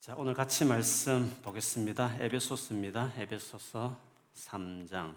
[0.00, 2.16] 자, 오늘 같이 말씀 보겠습니다.
[2.20, 3.12] 에베소스입니다.
[3.18, 4.00] 에베소서
[4.34, 5.14] 3장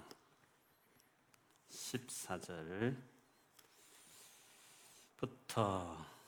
[1.69, 2.97] 14절부터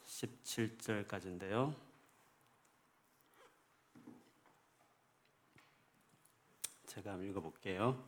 [0.07, 1.75] 17절까지인데요.
[6.87, 8.01] 제가 한번 읽어볼게요.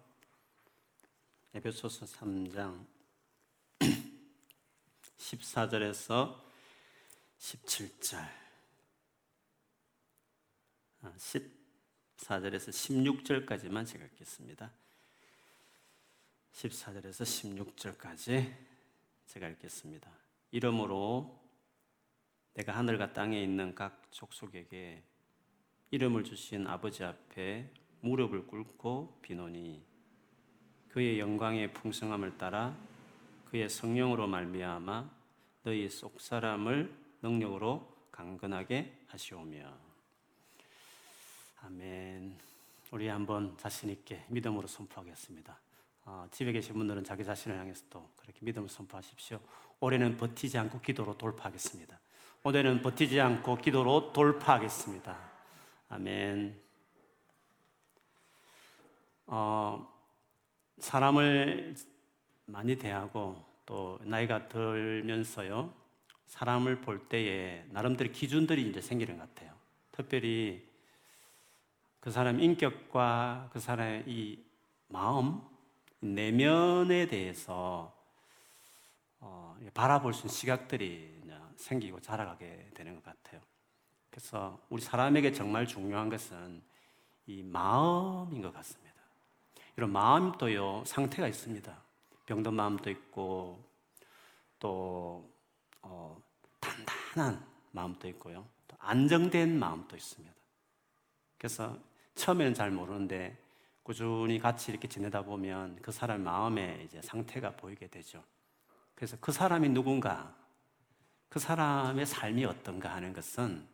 [1.56, 2.86] 에베소서 3장
[5.18, 6.40] 14절에서
[7.38, 8.47] 17절
[11.16, 12.70] 14절에서
[13.48, 14.72] 16절까지만 제가 읽겠습니다.
[16.54, 18.54] 14절에서 16절까지
[19.28, 20.10] 제가 읽겠습니다.
[20.52, 21.40] 이름으로
[22.54, 25.04] 내가 하늘과 땅에 있는 각 족속에게
[25.92, 29.86] 이름을 주신 아버지 앞에 무릎을 꿇고 비노니
[30.90, 32.76] 그의 영광의 풍성함을 따라
[33.46, 35.10] 그의 성령으로 말미암아
[35.64, 39.87] 너희 속 사람을 능력으로 강건하게 하시오며
[41.62, 42.38] 아멘.
[42.92, 45.60] 우리 한번 자신 있게 믿음으로 선포하겠습니다.
[46.06, 49.40] 어, 집에 계신 분들은 자기 자신을 향해서 또 그렇게 믿음을 선포하십시오.
[49.80, 52.00] 올해는 버티지 않고 기도로 돌파하겠습니다.
[52.44, 55.18] 올해는 버티지 않고 기도로 돌파하겠습니다.
[55.90, 56.62] 아멘.
[59.26, 59.94] 어,
[60.80, 61.76] 사람을
[62.46, 65.74] 많이 대하고 또 나이가 들면서요,
[66.28, 69.54] 사람을 볼 때에 나름대로 기준들이 이제 생기는 것 같아요.
[69.92, 70.67] 특별히
[72.00, 74.44] 그 사람 인격과 그 사람의 이
[74.88, 75.42] 마음,
[76.00, 77.94] 내면에 대해서
[79.20, 81.18] 어, 바라볼 수 있는 시각들이
[81.58, 83.42] 생기고 자라가게 되는 것 같아요.
[84.10, 86.62] 그래서 우리 사람에게 정말 중요한 것은
[87.26, 88.96] 이 마음인 것 같습니다.
[89.76, 91.84] 이런 마음도요, 상태가 있습니다.
[92.26, 93.64] 병든 마음도 있고,
[94.60, 95.30] 또,
[95.82, 96.20] 어,
[96.60, 98.48] 단단한 마음도 있고요.
[98.68, 100.37] 또 안정된 마음도 있습니다.
[101.38, 101.78] 그래서
[102.16, 103.38] 처음에는 잘 모르는데
[103.84, 108.24] 꾸준히 같이 이렇게 지내다 보면 그 사람 마음의 이제 상태가 보이게 되죠.
[108.96, 110.36] 그래서 그 사람이 누군가,
[111.30, 113.66] 그 사람의 삶이 어떤가 하는 것은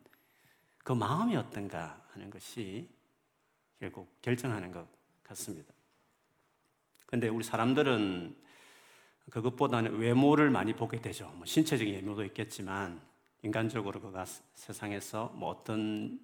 [0.83, 2.89] 그 마음이 어떤가 하는 것이
[3.79, 4.85] 결국 결정하는 것
[5.23, 5.73] 같습니다.
[7.05, 8.35] 근데 우리 사람들은
[9.29, 11.27] 그것보다는 외모를 많이 보게 되죠.
[11.35, 13.01] 뭐 신체적인 외모도 있겠지만
[13.41, 16.19] 인간적으로 그가 세상에서 뭐 어떤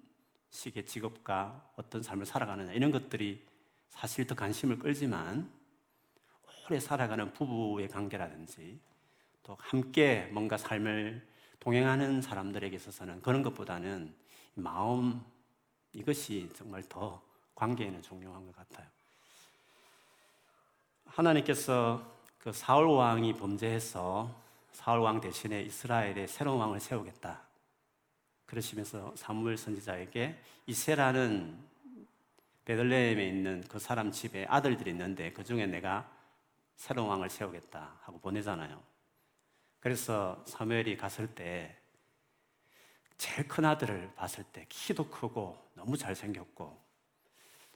[0.50, 3.46] 식의 직업과 어떤 삶을 살아가느냐 이런 것들이
[3.88, 5.50] 사실 더 관심을 끌지만
[6.66, 8.80] 오래 살아가는 부부의 관계라든지
[9.42, 11.26] 또 함께 뭔가 삶을
[11.58, 14.14] 동행하는 사람들에게 있어서는 그런 것보다는
[14.54, 15.24] 마음
[15.92, 17.22] 이것이 정말 더
[17.54, 18.86] 관계에는 중요한 것 같아요.
[21.04, 22.02] 하나님께서
[22.38, 24.34] 그 사울 왕이 범죄해서
[24.72, 27.49] 사울 왕 대신에 이스라엘의 새로운 왕을 세우겠다.
[28.50, 31.56] 그러시면서 사무엘 선지자에게 이세라는
[32.64, 36.10] 베들레헴에 있는 그 사람 집에 아들들이 있는데 그 중에 내가
[36.76, 38.82] 새로운 왕을 세우겠다 하고 보내잖아요.
[39.80, 41.76] 그래서 사무엘이 갔을 때
[43.16, 46.78] 제일 큰 아들을 봤을 때 키도 크고 너무 잘생겼고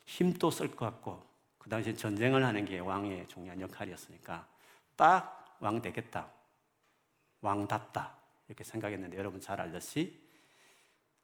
[0.04, 1.24] 힘도 쓸 것 같고
[1.58, 4.46] 그 당시 전쟁을 하는 게 왕의 중요한 역할이었으니까
[4.96, 6.30] 딱 왕 되겠다.
[7.40, 8.16] 왕답다.
[8.48, 10.23] 이렇게 생각했는데 여러분 잘 알듯이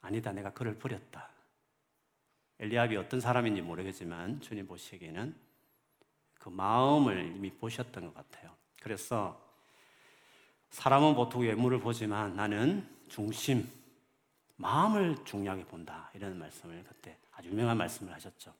[0.00, 1.28] 아니다, 내가 그를 버렸다.
[2.58, 5.34] 엘리압이 어떤 사람인지 모르겠지만 주님 보시기에는
[6.38, 8.54] 그 마음을 이미 보셨던 것 같아요.
[8.80, 9.40] 그래서
[10.70, 13.68] 사람은 보통 외모를 보지만 나는 중심,
[14.56, 16.10] 마음을 중요하게 본다.
[16.14, 18.54] 이런 말씀을 그때 아주 유명한 말씀을 하셨죠.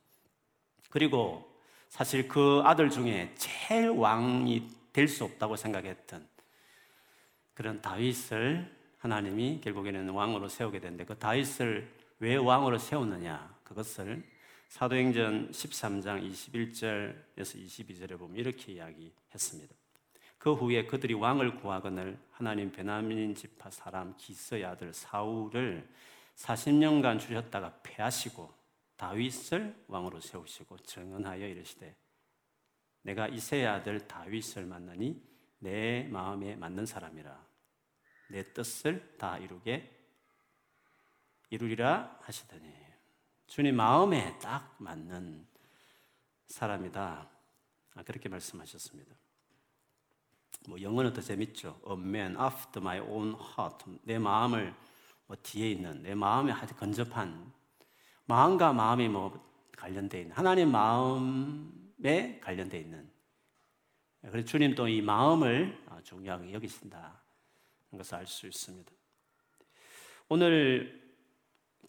[0.89, 1.51] 그리고
[1.89, 6.29] 사실 그 아들 중에 제일 왕이 될 수 없다고 생각했던
[7.55, 13.59] 그런 다윗을 하나님이 결국에는 왕으로 세우게 되는데 그 다윗을 왜 왕으로 세웠느냐?
[13.65, 14.23] 그것을
[14.69, 19.75] 사도행전 13장 21절에서 22절에 보면 이렇게 이야기했습니다.
[20.37, 25.89] 그 후에 그들이 왕을 구하거늘 하나님 베나민 지파 사람 기스의 아들 사울을
[26.37, 28.53] 40년간 주셨다가 패하시고
[28.97, 31.97] 다윗을 왕으로 세우시고 정언하여 이르시되
[33.03, 35.23] 내가 이세의 아들 다윗을 만나니
[35.59, 37.50] 내 마음에 맞는 사람이라
[38.31, 39.91] 내 뜻을 다 이루게
[41.51, 42.73] 이루리라 하시더니
[43.47, 45.47] 주님 마음에 딱 맞는
[46.47, 47.29] 사람이다.
[47.95, 49.15] 아, 그렇게 말씀하셨습니다.
[50.69, 51.81] 뭐 영어는 더 재밌죠.
[51.89, 53.85] A man after my own heart.
[54.03, 54.75] 내 마음을
[55.27, 57.53] 뭐 뒤에 있는 내 마음에 아주 근접한
[58.27, 63.11] 마음과 마음이 뭐 관련돼 있는 하나님 마음에 관련돼 있는.
[64.21, 67.20] 그래서 주님 도 이 마음을 중요하게 여기신다.
[67.99, 68.91] 것을 알 수 있습니다.
[70.29, 71.01] 오늘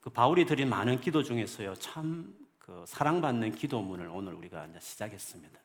[0.02, 5.60] 그 바울이 드린 많은 기도 중에서요, 참 그 사랑받는 기도문을 오늘 우리가 이제 시작했습니다.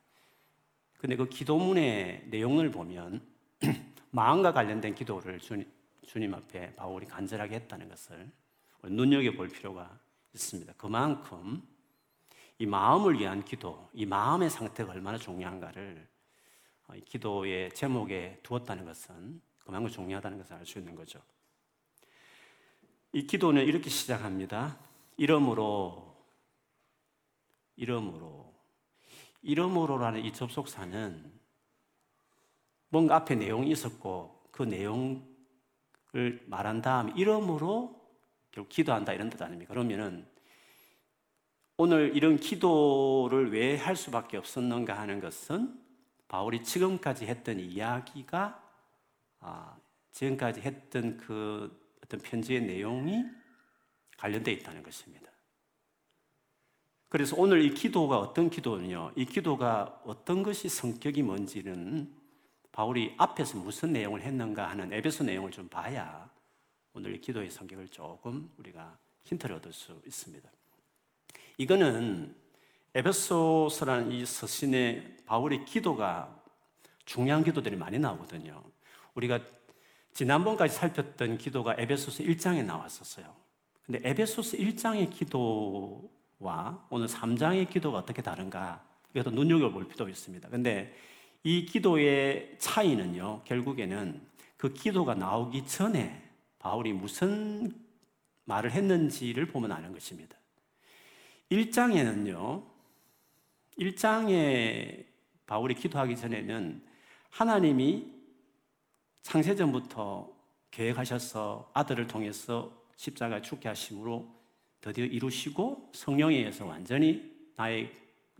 [0.97, 3.25] 근데 그 기도문의 내용을 보면
[4.11, 5.71] 마음과 관련된 기도를 주님,
[6.05, 8.29] 주님 앞에 바울이 간절하게 했다는 것을
[8.83, 9.97] 눈여겨볼 필요가
[10.33, 10.73] 있습니다.
[10.75, 11.65] 그만큼
[12.59, 16.05] 이 마음을 위한 기도, 이 마음의 상태가 얼마나 중요한가를
[17.05, 21.21] 기도의 제목에 두었다는 것은 그만큼 중요하다는 것을 알 수 있는 거죠.
[23.11, 24.77] 이 기도는 이렇게 시작합니다.
[25.17, 26.15] 이름으로,
[27.75, 28.53] 이름으로,
[29.41, 31.31] 이름으로라는 이 접속사는
[32.89, 35.21] 뭔가 앞에 내용이 있었고 그 내용을
[36.45, 38.01] 말한 다음 이름으로
[38.51, 39.73] 결국 기도한다 이런 뜻 아닙니까?
[39.73, 40.25] 그러면은
[41.75, 45.77] 오늘 이런 기도를 왜 할 수밖에 없었는가 하는 것은
[46.27, 48.66] 바울이 지금까지 했던 이야기가
[49.39, 49.77] 아,
[50.11, 53.23] 지금까지 했던 그 어떤 편지의 내용이
[54.17, 55.31] 관련되어 있다는 것입니다.
[57.09, 62.13] 그래서 오늘 이 기도가 어떤 기도는요, 이 기도가 어떤 것이 성격이 뭔지는
[62.71, 66.29] 바울이 앞에서 무슨 내용을 했는가 하는 에베소 내용을 좀 봐야
[66.93, 70.49] 오늘 이 기도의 성격을 조금 우리가 힌트를 얻을 수 있습니다.
[71.57, 72.35] 이거는
[72.93, 76.43] 에베소서라는 이 서신에 바울의 기도가
[77.05, 78.63] 중요한 기도들이 많이 나오거든요.
[79.17, 79.39] 우리가
[80.13, 83.35] 지난번까지 살폈던 기도가 에베소서 1장에 나왔었어요.
[83.83, 88.85] 근데 에베소서 1장의 기도와 오늘 3장의 기도가 어떻게 다른가?
[89.13, 90.49] 이것도 눈여겨볼 필요가 있습니다.
[90.49, 90.95] 근데
[91.43, 94.21] 이 기도의 차이는요, 결국에는
[94.55, 96.23] 그 기도가 나오기 전에
[96.59, 97.71] 바울이 무슨
[98.45, 100.37] 말을 했는지를 보면 아는 것입니다.
[101.51, 102.63] 1장에는요,
[103.79, 105.05] 1장에
[105.45, 106.83] 바울이 기도하기 전에는
[107.29, 108.16] 하나님이
[109.27, 110.31] 창세전부터
[110.71, 114.25] 계획하셔서 아들을 통해서 십자가 죽게 하심으로
[114.79, 117.91] 드디어 이루시고 성령에 의해서 완전히 나의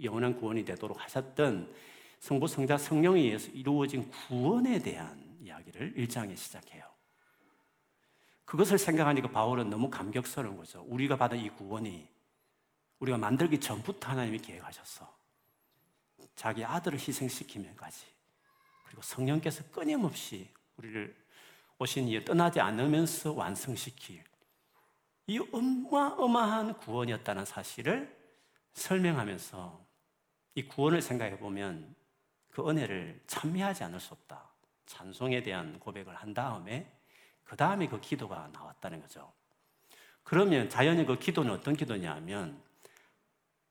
[0.01, 1.75] 영원한 구원이 되도록 하셨던
[2.19, 6.85] 성부 성자 성령에 의해서 이루어진 구원에 대한 이야기를 1장에 시작해요.
[8.45, 10.85] 그것을 생각하니까 바울은 너무 감격스러운 거죠.
[10.87, 12.07] 우리가 받은 이 구원이
[12.99, 15.13] 우리가 만들기 전부터 하나님이 계획하셨어.
[16.33, 18.05] 자기 아들을 희생시키면까지.
[18.85, 21.15] 그리고 성령께서 끊임없이 우리를
[21.79, 24.23] 오신 이에 떠나지 않으면서 완성시킬
[25.27, 28.15] 이 어마어마한 구원이었다는 사실을
[28.73, 29.85] 설명하면서
[30.55, 31.95] 이 구원을 생각해 보면
[32.49, 34.49] 그 은혜를 찬미하지 않을 수 없다.
[34.85, 36.91] 찬송에 대한 고백을 한 다음에
[37.43, 39.31] 그 다음에 그 기도가 나왔다는 거죠.
[40.23, 42.61] 그러면 자연히 그 기도는 어떤 기도냐면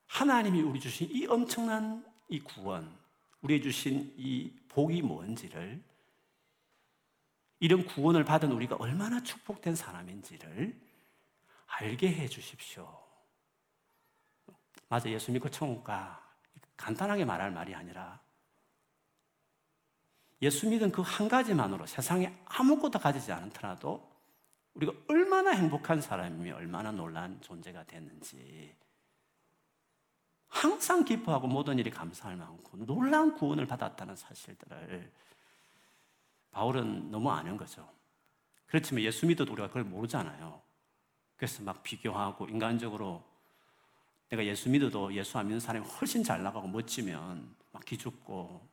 [0.06, 2.96] 하나님이 우리 주신 이 엄청난 이 구원,
[3.40, 5.82] 우리 주신 이 복이 뭔지를
[7.58, 10.78] 이런 구원을 받은 우리가 얼마나 축복된 사람인지를
[11.66, 13.02] 알게 해 주십시오.
[14.88, 16.22] 맞아, 예수 믿고 천국 가.
[16.76, 18.20] 간단하게 말할 말이 아니라
[20.42, 24.14] 예수 믿은 그 한 가지만으로 세상에 아무것도 가지지 않더라도
[24.74, 28.76] 우리가 얼마나 행복한 사람이며 얼마나 놀란 존재가 됐는지
[30.48, 35.10] 항상 기뻐하고 모든 일이 감사할 만큼 놀라운 구원을 받았다는 사실들을
[36.56, 37.86] 바울은 너무 아는 거죠.
[38.64, 40.62] 그렇지만 예수 믿어도 우리가 그걸 모르잖아요.
[41.36, 43.22] 그래서 막 비교하고 인간적으로
[44.30, 48.66] 내가 예수 믿어도 예수 안 믿는 사람이 훨씬 잘 나가고 멋지면 막 기죽고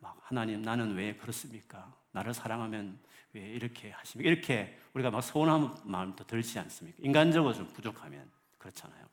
[0.00, 1.90] 막 하나님 나는 왜 그렇습니까?
[2.12, 2.98] 나를 사랑하면
[3.32, 4.30] 왜 이렇게 하십니까?
[4.30, 6.98] 이렇게 우리가 막 서운한 마음도 들지 않습니까?
[7.02, 9.06] 인간적으로 좀 부족하면 그렇잖아요.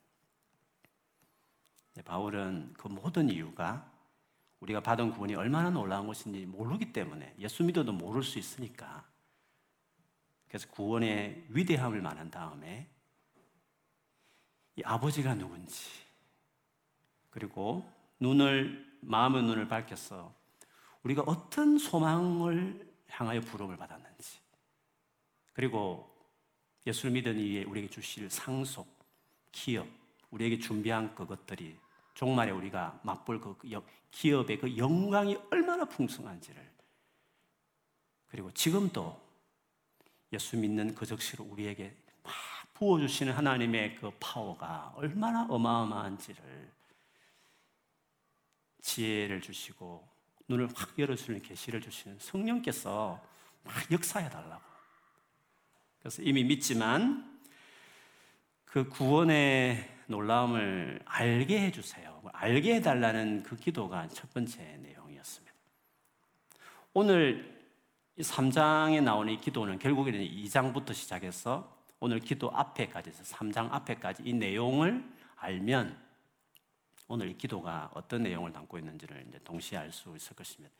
[2.04, 3.90] 바울은 그 모든 이유가
[4.62, 9.03] 우리가 받은 구원이 얼마나 놀라운 것인지 모르기 때문에 예수 믿어도 모를 수 있으니까.
[10.48, 12.89] 그래서 구원의 위대함을 말한 다음에
[14.75, 15.86] 이 아버지가 누군지
[17.30, 17.89] 그리고
[18.20, 20.34] 눈을 마음의 눈을 밝혀서
[21.03, 24.39] 우리가 어떤 소망을 향하여 부름을 받았는지
[25.53, 26.08] 그리고
[26.86, 28.88] 예수를 믿은 이에 우리에게 주실 상속,
[29.51, 29.88] 기업,
[30.32, 31.77] 우리에게 준비한 그것들이
[32.22, 33.58] 종말에 우리가 맛볼 그
[34.12, 36.72] 기업의 그 영광이 얼마나 풍성한지를
[38.28, 39.20] 그리고 지금도
[40.32, 42.32] 예수 믿는 그 적시로 우리에게 막
[42.75, 46.72] 부어주시는 하나님의 그 파워가 얼마나 어마어마한지를
[48.84, 50.08] 지혜를 주시고
[50.48, 53.20] 눈을 확 열어주는 계시를 주시는 성령께서
[53.63, 54.62] 막 역사해 달라고.
[55.98, 57.42] 그래서 이미 믿지만
[58.66, 62.22] 그 구원의 놀라움을 알게 해주세요.
[62.34, 65.56] 알게 해달라는 그 기도가 첫 번째 내용이었습니다.
[66.94, 67.60] 오늘
[68.20, 75.03] 3장에 나오는 이 기도는 결국에는 2장부터 시작해서 오늘 기도 앞에까지 해서 3장 앞에까지 이 내용을
[75.38, 75.98] 알면
[77.08, 80.74] 오늘 이 기도가 어떤 내용을 담고 있는지를 이제 동시에 알 수 있을 것입니다.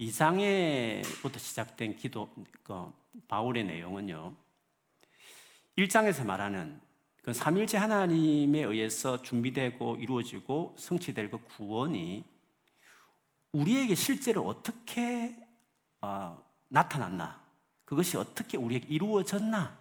[0.00, 2.92] 2장에부터 시작된 기도, 그
[3.28, 4.34] 바울의 내용은요,
[5.78, 6.80] 1장에서 말하는
[7.24, 12.22] 그 삼일체 하나님에 의해서 준비되고 이루어지고 성취될 그 구원이
[13.52, 15.34] 우리에게 실제로 어떻게
[16.02, 17.42] 어, 나타났나,
[17.86, 19.78] 그것이 어떻게 우리에게 이루어졌나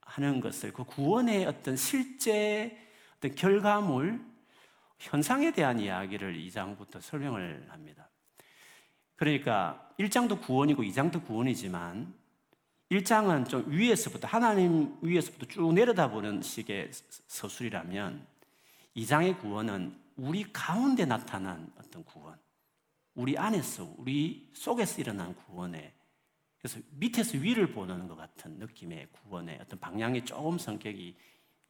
[0.00, 2.78] 하는 것을 그 구원의 어떤 실제
[3.18, 4.24] 어떤 결과물,
[4.98, 8.08] 현상에 대한 이야기를 2장부터 설명을 합니다.
[9.16, 12.14] 그러니까 1장도 구원이고 2장도 구원이지만
[12.92, 16.90] 1장은 좀 위에서부터 하나님 위에서부터 쭉 내려다보는 식의
[17.26, 18.26] 서술이라면
[18.96, 22.38] 2장의 구원은 우리 가운데 나타난 어떤 구원,
[23.14, 25.94] 우리 안에서 우리 속에서 일어난 구원에
[26.58, 31.16] 그래서 밑에서 위를 보는 것 같은 느낌의 구원의 어떤 방향이 조금 성격이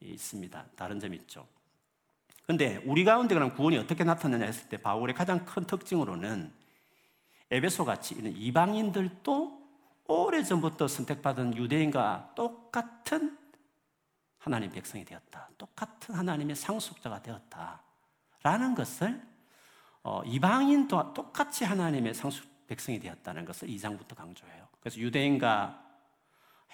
[0.01, 0.65] 있습니다.
[0.75, 1.47] 다른 점이 있죠.
[2.45, 6.51] 근데 우리 가운데 그럼 구원이 어떻게 나타나냐 했을 때 바울의 가장 큰 특징으로는
[7.49, 9.62] 에베소 같이 있는 이방인들도
[10.07, 13.37] 오래전부터 선택받은 유대인과 똑같은
[14.37, 15.49] 하나님 백성이 되었다.
[15.57, 17.81] 똑같은 하나님의 상속자가 되었다.
[18.43, 19.21] 라는 것을
[20.03, 24.67] 어, 이방인도 똑같이 하나님의 상속 백성이 되었다는 것을 2장부터 강조해요.
[24.81, 25.81] 그래서 유대인과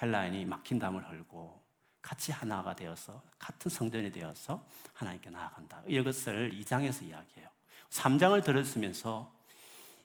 [0.02, 1.62] 헬라인이 막힌 담을 헐고
[2.02, 5.84] 같이 하나가 되어서 같은 성전이 되어서 하나님께 나아간다.
[5.86, 7.50] 이것을 2장에서 이야기해요.
[7.90, 9.32] 3장을 들었으면서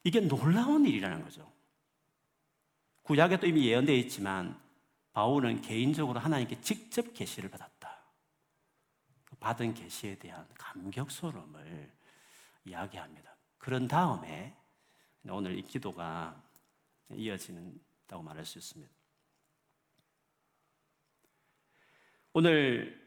[0.02, 1.50] 이게 놀라운 일이라는 거죠.
[3.04, 4.60] 구약에도 이미 예언되어 있지만
[5.12, 7.84] 바울은 개인적으로 하나님께 직접 계시를 받았다.
[9.40, 11.92] 받은 계시에 대한 감격스러움을
[12.64, 13.36] 이야기합니다.
[13.58, 14.56] 그런 다음에
[15.28, 16.42] 오늘 이 기도가
[17.12, 18.92] 이어지는다고 말할 수 있습니다.
[22.32, 23.00] 오늘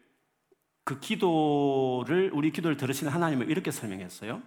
[0.84, 4.42] 그 기도를 우리 기도를 들으시는 하나님을 이렇게 설명했어요.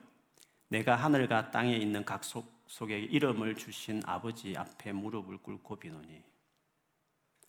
[0.69, 6.23] 내가 하늘과 땅에 있는 각 속, 속에 이름을 주신 아버지 앞에 무릎을 꿇고 비노니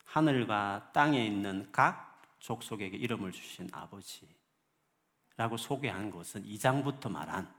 [0.04, 7.54] 하늘과 땅에 있는 각 족속에게 이름을 주신 아버지라고 소개한 것은 2장부터 말한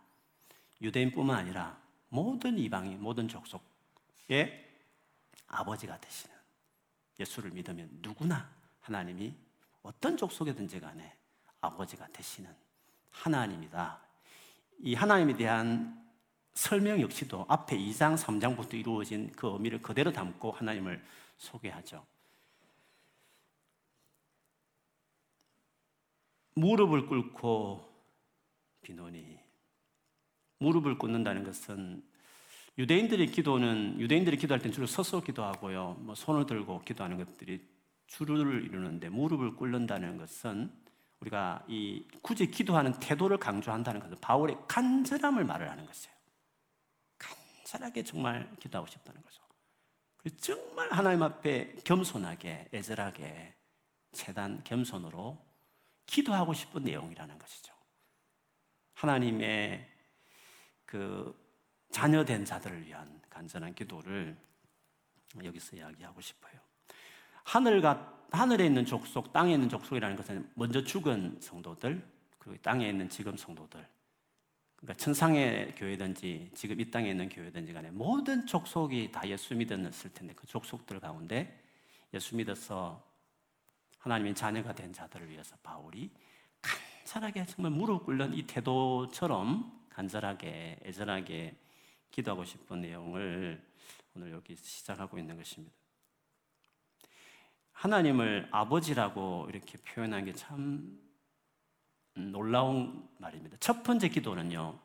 [0.80, 4.68] 유대인뿐만 아니라 모든 이방인, 모든 족속의
[5.46, 6.34] 아버지가 되시는
[7.20, 8.50] 예수를 믿으면 누구나
[8.80, 9.36] 하나님이
[9.84, 11.16] 어떤 족속이든지 간에
[11.60, 12.52] 아버지가 되시는
[13.12, 14.00] 하나님이다.
[14.80, 16.01] 이 하나님에 대한
[16.54, 21.02] 설명 역시도 앞에 2장, 3장부터 이루어진 그 의미를 그대로 담고 하나님을
[21.38, 22.04] 소개하죠.
[26.54, 27.90] 무릎을 꿇고
[28.82, 29.38] 비노니
[30.58, 32.02] 무릎을 꿇는다는 것은
[32.78, 35.96] 유대인들의 기도는 유대인들이 기도할 때는 주로 서서 기도하고요.
[36.00, 37.60] 뭐 손을 들고 기도하는 것들이
[38.06, 40.70] 주를 이루는데 무릎을 꿇는다는 것은
[41.20, 46.21] 우리가 이 굳이 기도하는 태도를 강조한다는 것은 바울의 간절함을 말을 하는 것이에요.
[47.72, 49.42] 간절하게 정말 기도하고 싶다는 거죠.
[50.38, 53.54] 정말 하나님 앞에 겸손하게 애절하게
[54.12, 55.42] 최단 겸손으로
[56.04, 57.72] 기도하고 싶은 내용이라는 것이죠.
[58.94, 59.88] 하나님의
[60.84, 61.34] 그
[61.90, 64.36] 자녀된 자들을 위한 간절한 기도를
[65.42, 66.60] 여기서 이야기하고 싶어요.
[67.44, 72.06] 하늘과 하늘에 있는 족속, 땅에 있는 족속이라는 것은 먼저 죽은 성도들,
[72.38, 73.86] 그리고 땅에 있는 지금 성도들.
[74.82, 80.34] 그러니까 천상의 교회든지 지금 이 땅에 있는 교회든지 간에 모든 족속이 다 예수 믿었을 텐데
[80.34, 81.62] 그 족속들 가운데
[82.12, 83.00] 예수 믿어서
[83.98, 86.10] 하나님의 자녀가 된 자들을 위해서 바울이
[86.60, 91.56] 간절하게 정말 무릎 꿇는 이 태도처럼 간절하게 애절하게
[92.10, 93.64] 기도하고 싶은 내용을
[94.16, 95.72] 오늘 여기 시작하고 있는 것입니다.
[97.70, 101.00] 하나님을 아버지라고 이렇게 표현한 게 참
[102.14, 103.56] 놀라운 말입니다.
[103.60, 104.78] 첫 번째 기도는요,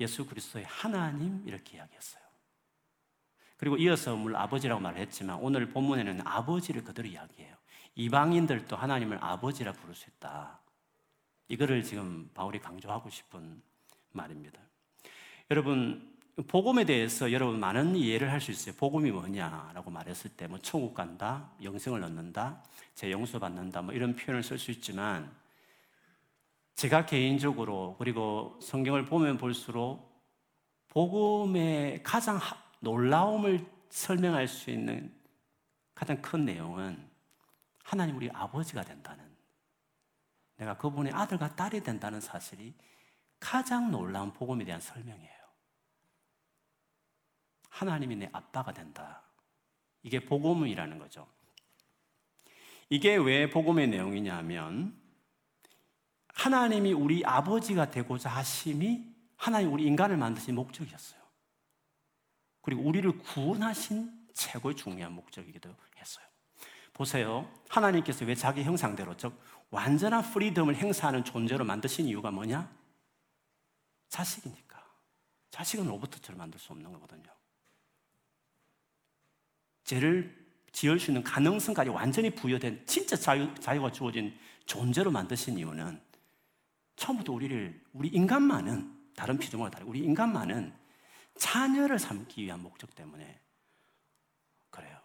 [0.00, 2.22] 예수 그리스도의 하나님 이렇게 이야기했어요.
[3.56, 7.56] 그리고 이어서 물 아버지라고 말했지만 오늘 본문에는 아버지를 그대로 이야기해요.
[7.94, 10.60] 이방인들도 하나님을 아버지라 부를 수 있다.
[11.48, 13.62] 이거를 지금 바울이 강조하고 싶은
[14.12, 14.58] 말입니다.
[15.50, 16.10] 여러분,
[16.48, 18.74] 복음에 대해서 여러분 많은 이해를 할 수 있어요.
[18.76, 24.42] 복음이 뭐냐라고 말했을 때, 뭐, 천국 간다, 영생을 얻는다, 제 용서 받는다, 뭐, 이런 표현을
[24.42, 25.30] 쓸 수 있지만,
[26.74, 30.12] 제가 개인적으로, 그리고 성경을 보면 볼수록,
[30.88, 32.38] 복음의 가장
[32.80, 35.14] 놀라움을 설명할 수 있는
[35.94, 37.08] 가장 큰 내용은
[37.84, 39.24] 하나님 우리 아버지가 된다는,
[40.56, 42.74] 내가 그분의 아들과 딸이 된다는 사실이
[43.38, 45.42] 가장 놀라운 복음에 대한 설명이에요.
[47.68, 49.22] 하나님이 내 아빠가 된다.
[50.02, 51.26] 이게 복음이라는 거죠.
[52.88, 55.01] 이게 왜 복음의 내용이냐면
[56.32, 61.20] 하나님이 우리 아버지가 되고자 하심이 하나님 우리 인간을 만드신 목적이었어요.
[62.60, 66.24] 그리고 우리를 구원하신 최고의 중요한 목적이기도 했어요.
[66.92, 67.50] 보세요.
[67.68, 69.38] 하나님께서 왜 자기 형상대로, 즉,
[69.70, 72.70] 완전한 프리덤을 행사하는 존재로 만드신 이유가 뭐냐?
[74.08, 74.82] 자식이니까.
[75.50, 77.30] 자식은 로봇처럼 만들 수 없는 거거든요.
[79.84, 86.00] 죄를 지을 수 있는 가능성까지 완전히 부여된 진짜 자유, 자유가 주어진 존재로 만드신 이유는
[86.96, 90.72] 처음부터 우리를, 우리 인간만은, 다른 피조물과 다르고, 우리 인간만은
[91.36, 93.40] 자녀를 삼기 위한 목적 때문에
[94.70, 94.98] 그래요.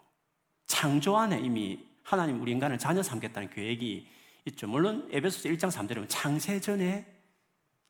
[0.66, 4.08] 창조 안에 이미 하나님 우리 인간을 자녀 삼겠다는 계획이
[4.46, 4.68] 있죠.
[4.68, 7.06] 물론 에베소서 1장 3절에 보면 창세 전에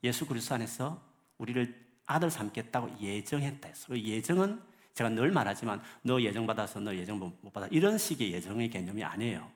[0.03, 1.01] 예수 그리스도 안에서
[1.37, 3.87] 우리를 아들 삼겠다고 예정했다 했어.
[3.89, 4.61] 그 예정은
[4.93, 9.51] 제가 늘 말하지만 너 예정 받아서 너 예정 못 받아 이런 식의 예정의 개념이 아니에요.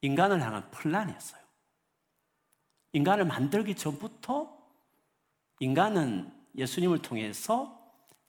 [0.00, 1.45] 인간을 향한 플랜이었어요.
[2.96, 4.56] 인간을 만들기 전부터
[5.60, 7.78] 인간은 예수님을 통해서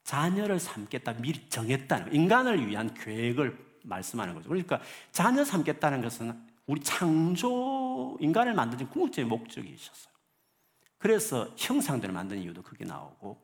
[0.04, 4.50] 자녀를 삼겠다 미리 정했다는 인간을 위한 계획을 말씀하는 거죠.
[4.50, 10.12] 그러니까 자녀 삼겠다는 것은 우리 창조 인간을 만드는 궁극적인 목적이 있었어요.
[10.98, 13.40] 그래서 형상들을 만드는 이유도 그게 나오고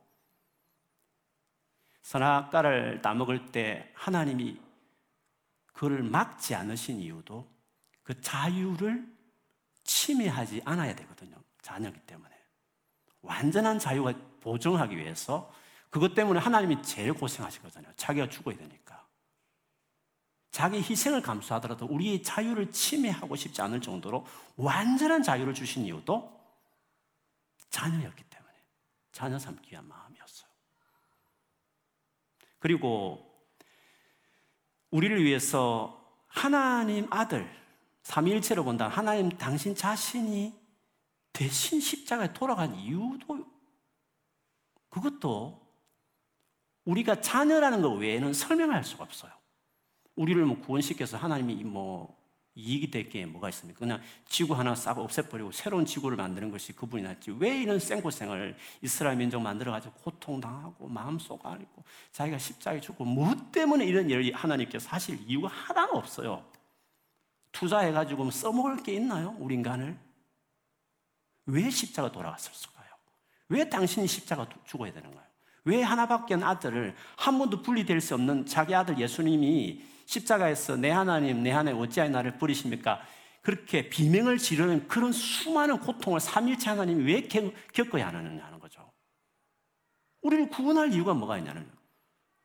[2.03, 4.59] 선악과를 따먹을 때 하나님이
[5.73, 7.49] 그를 막지 않으신 이유도
[8.03, 9.14] 그 자유를
[9.85, 11.37] 침해하지 않아야 되거든요.
[11.61, 12.35] 자녀기 때문에.
[13.21, 15.51] 완전한 자유가 보정하기 위해서
[15.89, 17.87] 그것 때문에 하나님이 제일 고생하시거든요.
[17.95, 19.07] 자기가 죽어야 되니까.
[20.51, 24.25] 자기 희생을 감수하더라도 우리의 자유를 침해하고 싶지 않을 정도로
[24.55, 26.31] 완전한 자유를 주신 이유도
[27.69, 28.53] 자녀였기 때문에
[29.11, 30.49] 자녀 삼기 위한 마음이었어요.
[32.59, 33.33] 그리고
[34.91, 37.49] 우리를 위해서 하나님 아들
[38.05, 40.53] 삼위일체로 본다 하나님 당신 자신이
[41.33, 43.45] 대신 십자가에 돌아간 이유도
[44.89, 45.59] 그것도
[46.85, 49.31] 우리가 자녀라는 것 외에는 설명할 수가 없어요.
[50.15, 52.15] 우리를 뭐 구원시켜서 하나님이 뭐
[52.53, 53.79] 이익이 될 게 뭐가 있습니까?
[53.79, 57.31] 그냥 지구 하나 싹 없애버리고 새로운 지구를 만드는 것이 그분이 낫지.
[57.31, 64.09] 왜 이런 생고생을 이스라엘 민족 만들어가지고 고통당하고 마음 쏘가리고 자기가 십자가에 죽고 뭐 때문에 이런
[64.09, 66.54] 일을 하나님께서 하실 이유가 하나도 없어요.
[67.55, 69.35] 투자해가지고 뭐 써먹을 게 있나요?
[69.39, 69.97] 우리 인간을?
[71.47, 72.85] 왜 십자가 돌아갔을까요?
[73.49, 75.23] 왜 당신이 십자가 죽어야 되는가요?
[75.63, 81.51] 왜 하나밖에 아들을 한 번도 분리될 수 없는 자기 아들 예수님이 십자가에서 내 하나님, 내
[81.51, 83.01] 하나님 어찌하여 나를 버리십니까?
[83.41, 87.27] 그렇게 비명을 지르는 그런 수많은 고통을 삼일체 하나님이 왜
[87.73, 88.91] 겪어야 하느냐는 거죠.
[90.21, 91.69] 우리를 구원할 이유가 뭐가 있냐는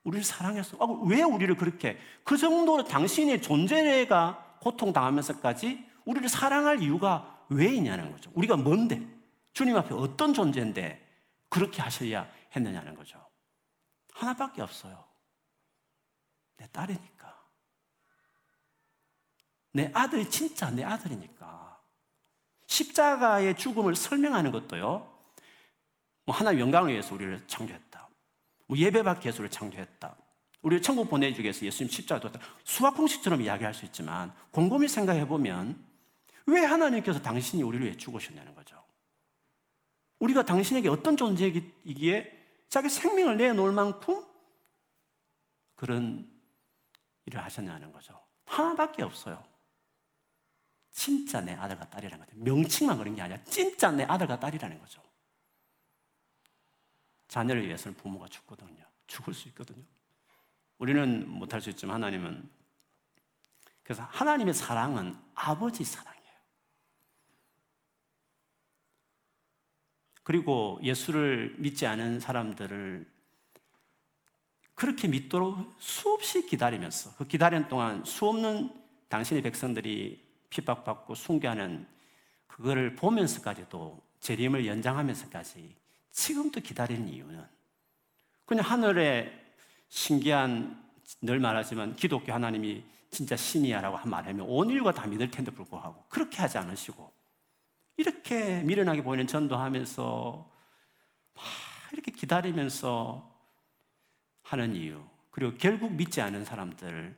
[0.05, 7.67] 우리를 사랑해서 아, 왜 우리를 그렇게 그 정도로 당신의 존재가 고통당하면서까지 우리를 사랑할 이유가 왜
[7.67, 8.31] 있냐는 거죠.
[8.35, 9.07] 우리가 뭔데?
[9.53, 11.07] 주님 앞에 어떤 존재인데
[11.49, 13.19] 그렇게 하셔야 했느냐는 거죠.
[14.13, 15.05] 하나밖에 없어요.
[16.57, 17.41] 내 딸이니까.
[19.73, 21.81] 내 아들이 진짜 내 아들이니까.
[22.67, 25.11] 십자가의 죽음을 설명하는 것도요.
[26.25, 28.09] 뭐 하나님 영광을 위해서 우리를 창조했다.
[28.67, 30.17] 뭐 예배받기 우리를 창조했다.
[30.63, 32.41] 우리를 천국 보내주기 위해서 예수님 십자가 뒀다.
[32.65, 35.83] 수학 공식처럼 이야기할 수 있지만 곰곰이 생각해 보면
[36.47, 38.83] 왜 하나님께서 당신이 우리를 위해 죽으셨냐는 거죠.
[40.19, 44.25] 우리가 당신에게 어떤 존재이기에 자기 생명을 내놓을 만큼
[45.77, 46.31] 그런
[47.25, 48.21] 일을 하셨냐는 거죠.
[48.45, 49.43] 하나밖에 없어요.
[50.91, 52.37] 진짜 내 아들과 딸이라는 거죠.
[52.39, 55.03] 명칭만 그런 게 아니라 진짜 내 아들과 딸이라는 거죠.
[57.29, 58.85] 자녀를 위해서는 부모가 죽거든요.
[59.07, 59.85] 죽을 수 있거든요.
[60.81, 62.49] 우리는 못할 수 있지만 하나님은
[63.83, 66.21] 그래서 하나님의 사랑은 아버지 사랑이에요.
[70.23, 73.07] 그리고 예수를 믿지 않은 사람들을
[74.75, 78.73] 그렇게 믿도록 수없이 기다리면서 그 기다리는 동안 수없는
[79.09, 81.87] 당신의 백성들이 핍박받고 순교하는
[82.47, 85.77] 그거를 보면서까지도 재림을 연장하면서까지
[86.11, 87.45] 지금도 기다리는 이유는
[88.47, 89.50] 그냥 하늘에
[89.91, 90.83] 신기한
[91.21, 96.39] 늘 말하지만 기독교 하나님이 진짜 신이야라고 한 말하면 온 인류가 다 믿을 텐데 불구하고 그렇게
[96.39, 97.13] 하지 않으시고
[97.97, 100.51] 이렇게 미련하게 보이는 전도하면서
[101.35, 101.45] 막
[101.93, 103.29] 이렇게 기다리면서
[104.43, 105.03] 하는 이유.
[105.31, 107.17] 그리고 결국 믿지 않은 사람들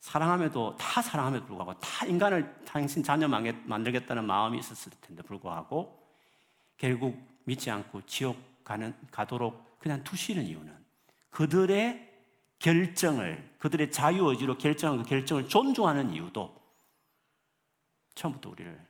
[0.00, 5.98] 사랑함에도 다 사랑함에도 불구하고 다 인간을 당신 자녀 만들겠다는 마음이 있었을 텐데 불구하고
[6.76, 10.79] 결국 믿지 않고 지옥 가는 가도록 그냥 두시는 이유는
[11.30, 12.08] 그들의
[12.58, 16.60] 결정을 그들의 자유 의지로 결정한 그 결정을 존중하는 이유도
[18.14, 18.86] 처음부터 우리를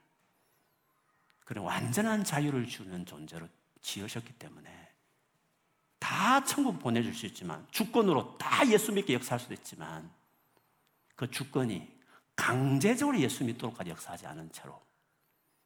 [1.45, 3.49] 그런 완전한 자유를 주는 존재로
[3.81, 4.91] 지으셨기 때문에
[5.99, 10.11] 다 천국 보내줄 수 있지만 주권으로 다 예수 믿게 역사할 수도 있지만
[11.15, 12.01] 그 주권이
[12.35, 14.81] 강제적으로 예수 믿도록까지 역사하지 않은 채로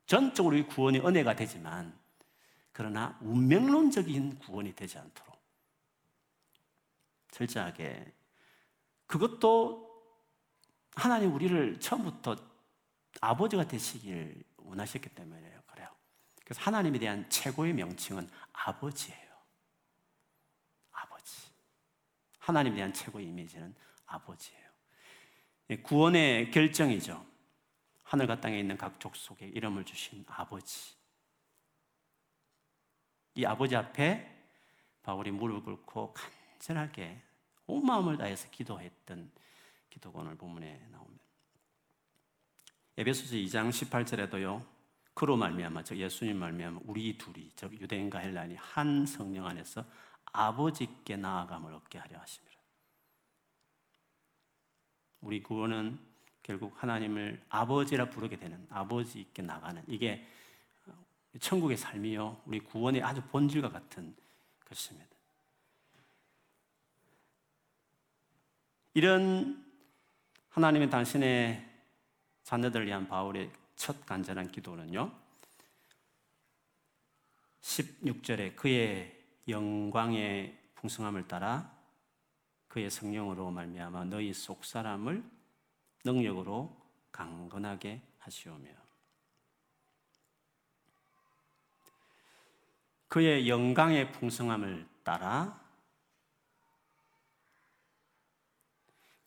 [0.07, 1.97] 전적으로 이 구원이 은혜가 되지만
[2.73, 5.34] 그러나 운명론적인 구원이 되지 않도록
[7.35, 8.13] 철저하게
[9.07, 9.93] 그것도
[10.95, 12.37] 하나님 우리를 처음부터
[13.21, 15.63] 아버지가 되시길 원하셨기 때문에요.
[15.67, 15.89] 그래요.
[16.45, 19.35] 그래서 하나님에 대한 최고의 명칭은 아버지예요.
[20.93, 21.51] 아버지.
[22.39, 23.75] 하나님에 대한 최고의 이미지는
[24.07, 24.65] 아버지예요.
[25.71, 27.27] 예, 구원의 결정이죠.
[28.05, 30.95] 하늘과 땅에 있는 각 족속에 이름을 주신 아버지.
[33.35, 34.31] 이 아버지 앞에
[35.03, 37.21] 바울이 무릎 꿇고 간 절하게
[37.67, 39.31] 온 마음을 다해서 기도했던
[39.91, 41.25] 기도가 오늘 본문에 나옵니다.
[42.97, 44.65] 에베소서 2장 18절에도요.
[45.15, 49.85] 그로 말미암아 즉 예수님 말미암아 우리 둘이 즉 유대인과 헬라인이 한 성령 안에서
[50.27, 52.59] 아버지께 나아감을 얻게 하려 하십니다.
[55.21, 55.99] 우리 구원은
[56.43, 60.27] 결국 하나님을 아버지라 부르게 되는 아버지께 나가는 이게
[61.41, 64.15] 천국의 삶이요 우리 구원의 아주 본질과 같은
[64.67, 65.14] 것입니다.
[68.95, 69.65] 이런
[70.51, 71.69] 하나님의 당신의
[72.45, 75.13] 자녀들을 위한 바울의 첫 간절한 기도는요.
[77.61, 81.77] 16절에 그의 영광의 풍성함을 따라
[82.69, 85.25] 그의 성령으로 말미암아 너희 속 사람을
[86.05, 86.81] 능력으로
[87.11, 88.71] 강건하게 하시오며
[93.09, 95.64] 그의 영광의 풍성함을 따라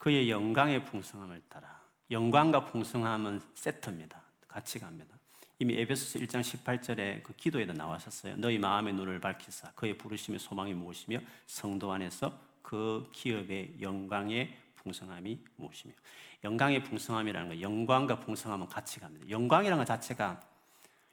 [0.07, 4.21] 그의 영광의 풍성함을 따라 영광과 풍성함은 세트입니다.
[4.47, 5.13] 같이 갑니다.
[5.59, 8.37] 이미 에베소서 1장 18절에 그 기도에도 나왔었어요.
[8.37, 15.93] 너희 마음의 눈을 밝히사 그의 부르심의 소망이 무엇이며 성도 안에서 그 기업의 영광의 풍성함이 무엇이며
[16.41, 19.29] 영광의 풍성함이라는 거 영광과 풍성함은 같이 갑니다.
[19.29, 20.39] 영광이라는 것 자체가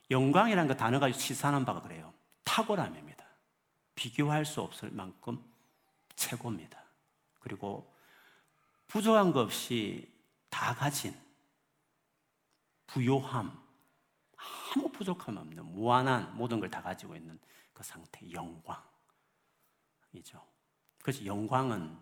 [0.08, 2.14] 영광이라는 그 단어가 시사하는 바가 그래요.
[2.44, 3.24] 탁월함입니다.
[3.96, 5.42] 비교할 수 없을 만큼
[6.14, 6.80] 최고입니다.
[7.40, 7.92] 그리고
[8.94, 10.08] 부족한 것 없이
[10.48, 11.12] 다 가진
[12.86, 13.50] 부요함,
[14.36, 17.36] 아무 부족함 없는 무한한 모든 걸 다 가지고 있는
[17.72, 18.80] 그 상태, 영광이죠.
[21.02, 21.98] 그래서 영광은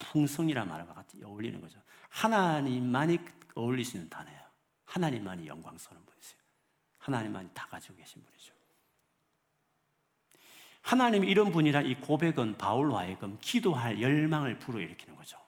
[0.00, 1.80] 풍성이라 말과 같이 어울리는 거죠.
[2.08, 3.20] 하나님만이
[3.54, 4.40] 어울릴 수 있는 단어예요.
[4.84, 6.40] 하나님만이 영광스러운 분이세요.
[6.98, 8.52] 하나님만이 다 가지고 계신 분이죠.
[10.82, 15.45] 하나님 이런 분이라 이 고백은 바울로 하여금 기도할 열망을 불어일으키는 거죠.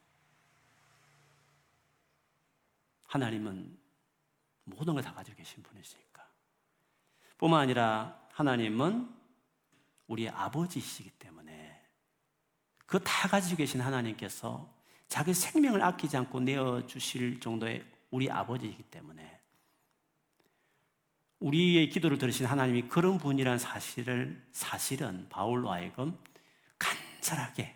[3.08, 3.76] 하나님은
[4.64, 6.26] 모든 걸 다 가지고 계신 분이시니까.
[7.38, 9.14] 뿐만 아니라 하나님은
[10.06, 11.82] 우리의 아버지이시기 때문에
[12.86, 14.72] 그 다 가지고 계신 하나님께서
[15.08, 19.40] 자기 생명을 아끼지 않고 내어주실 정도의 우리 아버지이기 때문에
[21.40, 26.18] 우리의 기도를 들으신 하나님이 그런 분이란 사실을 사실은 바울로 하여금
[26.78, 27.74] 간절하게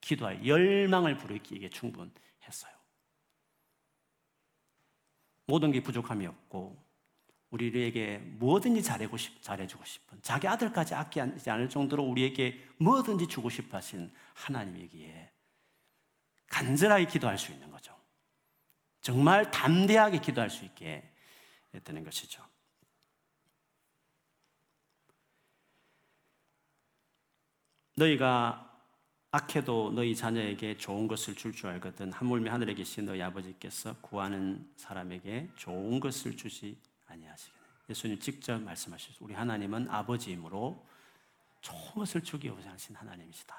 [0.00, 2.72] 기도할 열망을 부르기에 충분했어요.
[5.52, 6.82] 모든 게 부족함이 없고
[7.50, 13.76] 우리에게 뭐든지 잘해고 싶, 잘해주고 싶은 자기 아들까지 아끼지 않을 정도로 우리에게 뭐든지 주고 싶어
[13.76, 15.30] 하신 하나님이기에
[16.46, 17.94] 간절하게 기도할 수 있는 거죠.
[19.02, 21.12] 정말 담대하게 기도할 수 있게
[21.84, 22.42] 되는 것이죠.
[27.98, 28.71] 너희가
[29.34, 36.00] 악해도 너희 자녀에게 좋은 것을 줄줄 알거든 하물며 하늘에 계신 너희 아버지께서 구하는 사람에게 좋은
[36.00, 37.62] 것을 주지 아니하시겠네.
[37.88, 39.16] 예수님 직접 말씀하셨어.
[39.20, 40.86] 우리 하나님은 아버지이므로
[41.62, 43.56] 좋은 것을 주기 원하신 하나님이시다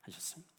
[0.00, 0.52] 하셨습니다.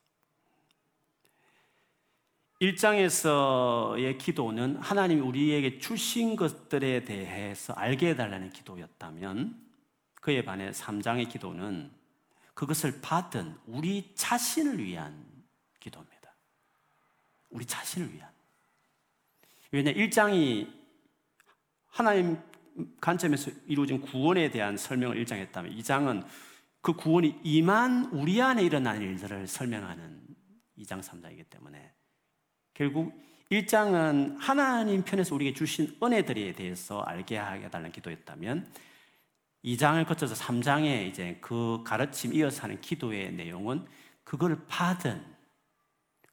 [2.62, 9.62] 1장에서의 기도는 하나님이 우리에게 주신 것들에 대해서 알게 해달라는 기도였다면
[10.22, 12.05] 그에 반해 3장의 기도는
[12.56, 15.26] 그것을 받은 우리 자신을 위한
[15.80, 16.36] 기도입니다.
[17.50, 18.32] 우리 자신을 위한.
[19.72, 20.68] 왜냐, 1장이
[21.88, 22.38] 하나님
[23.00, 26.26] 관점에서 이루어진 구원에 대한 설명을 1장 했다면 2장은
[26.82, 30.22] 그 구원이 임한 우리 안에 일어난 일들을 설명하는
[30.78, 31.94] 2장 3장이기 때문에
[32.74, 33.14] 결국
[33.52, 38.72] 1장은 하나님 편에서 우리에게 주신 은혜들에 대해서 알게 하게 달라는 기도였다면
[39.66, 43.86] 2장을 거쳐서 3장에 이제 그 가르침 이어서 하는 기도의 내용은
[44.24, 45.36] 그걸 받은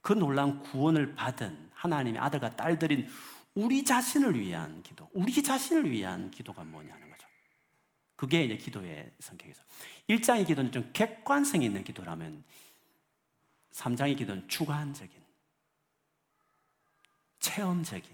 [0.02, 3.08] 그 놀라운 구원을 받은 하나님의 아들과 딸들인
[3.54, 7.26] 우리 자신을 위한 기도, 우리 자신을 위한 기도가 뭐냐는 거죠.
[8.16, 9.62] 그게 이제 기도의 성격이죠.
[10.10, 12.44] 1장의 기도는 좀 객관성이 있는 기도라면
[13.72, 15.12] 3장의 기도는 주관적인,
[17.40, 18.10] 체험적인,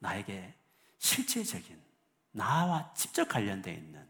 [0.00, 0.54] 나에게
[0.98, 1.89] 실제적인,
[2.32, 4.06] 나와 직접 관련되어 있는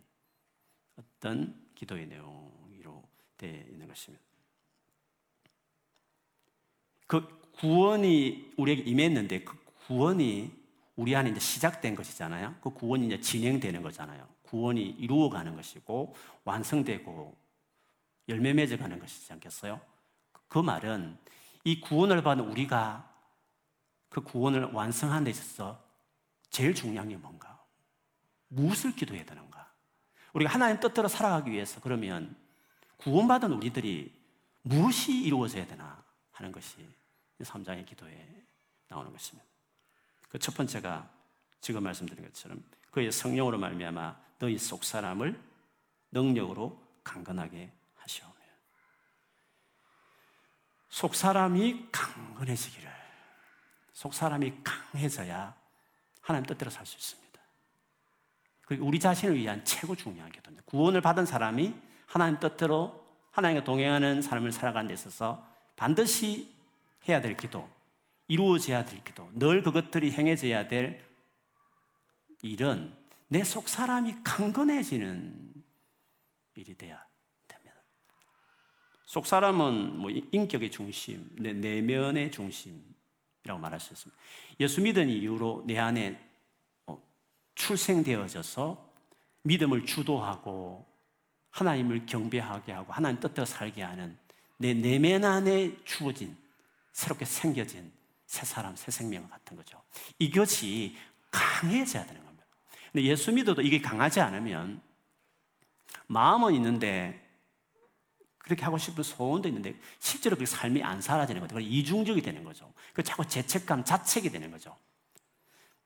[0.97, 3.03] 어떤 기도의 내용으로
[3.37, 4.25] 되어 있는 것입니다.
[7.07, 9.57] 그 구원이 우리에게 임했는데 그
[9.87, 10.61] 구원이
[10.97, 12.57] 우리 안에 이제 시작된 것이잖아요.
[12.61, 14.29] 그 구원이 이제 진행되는 거잖아요.
[14.43, 17.37] 구원이 이루어가는 것이고 완성되고
[18.29, 19.81] 열매 맺어가는 것이지 않겠어요?
[20.49, 21.19] 그 말은
[21.65, 23.11] 이 구원을 받은 우리가
[24.09, 25.83] 그 구원을 완성하는 데 있어서
[26.51, 27.60] 제일 중요한 게 뭔가?
[28.51, 29.71] 무엇을 기도해야 되는가?
[30.33, 32.37] 우리가 하나님 뜻대로 살아가기 위해서 그러면
[32.99, 34.13] 구원받은 우리들이
[34.63, 36.77] 무엇이 이루어져야 되나 하는 것이
[37.41, 38.45] 3장의 기도에
[38.89, 39.49] 나오는 것입니다.
[40.29, 41.09] 그 첫 번째가
[41.61, 45.41] 지금 말씀드린 것처럼 그의 성령으로 말미암아 너희 속 사람을
[46.13, 48.35] 능력으로 강건하게 하시오며
[50.89, 52.91] 속 사람이 강건해지기를
[53.93, 55.55] 속 사람이 강해져야
[56.21, 57.30] 하나님 뜻대로 살 수 있습니다.
[58.79, 60.63] 우리 자신을 위한 최고 중요한 기도입니다.
[60.67, 61.75] 구원을 받은 사람이
[62.07, 66.53] 하나님 뜻대로 하나님과 동행하는 삶을 살아가는 데 있어서 반드시
[67.09, 67.69] 해야 될 기도,
[68.29, 71.05] 이루어져야 될 기도, 늘 그것들이 행해져야 될
[72.43, 72.93] 일은
[73.29, 75.55] 내 속 사람이 강건해지는
[76.57, 77.05] 일이 돼야
[77.47, 77.75] 됩니다.
[79.07, 84.21] 속 사람은 뭐 인격의 중심, 내 내면의 중심이라고 말할 수 있습니다.
[84.61, 86.30] 예수 믿은 이후로 내 안에 어,
[87.61, 88.91] 출생되어져서
[89.43, 90.87] 믿음을 주도하고
[91.51, 94.17] 하나님을 경배하게 하고 하나님 뜻대로 살게 하는
[94.57, 96.37] 내 내면 안에 주어진
[96.93, 97.93] 새롭게 생겨진
[98.27, 99.83] 새 사람, 새 생명 같은 거죠.
[100.19, 100.97] 이것이
[101.31, 102.47] 강해져야 되는 겁니다.
[102.93, 104.81] 근데 예수 믿어도 이게 강하지 않으면
[106.07, 107.27] 마음은 있는데
[108.39, 111.61] 그렇게 하고 싶은 소원도 있는데 실제로 그 삶이 안 사라지는 거죠.
[111.61, 112.73] 이중적이 되는 거죠.
[112.93, 114.77] 그 자꾸 죄책감, 자책이 되는 거죠.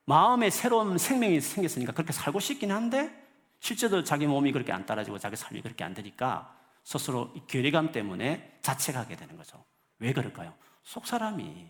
[0.06, 3.22] 마음에 새로운 생명이 생겼으니까 그렇게 살고 싶긴 한데
[3.60, 9.16] 실제로 자기 몸이 그렇게 안 따라지고 자기 삶이 그렇게 안 되니까 스스로 괴리감 때문에 자책하게
[9.16, 9.64] 되는 거죠.
[9.98, 10.54] 왜 그럴까요?
[10.82, 11.66] 속 사람이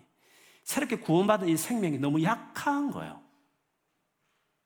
[0.64, 3.20] 새롭게 구원받은 이 생명이 너무 약한 거예요.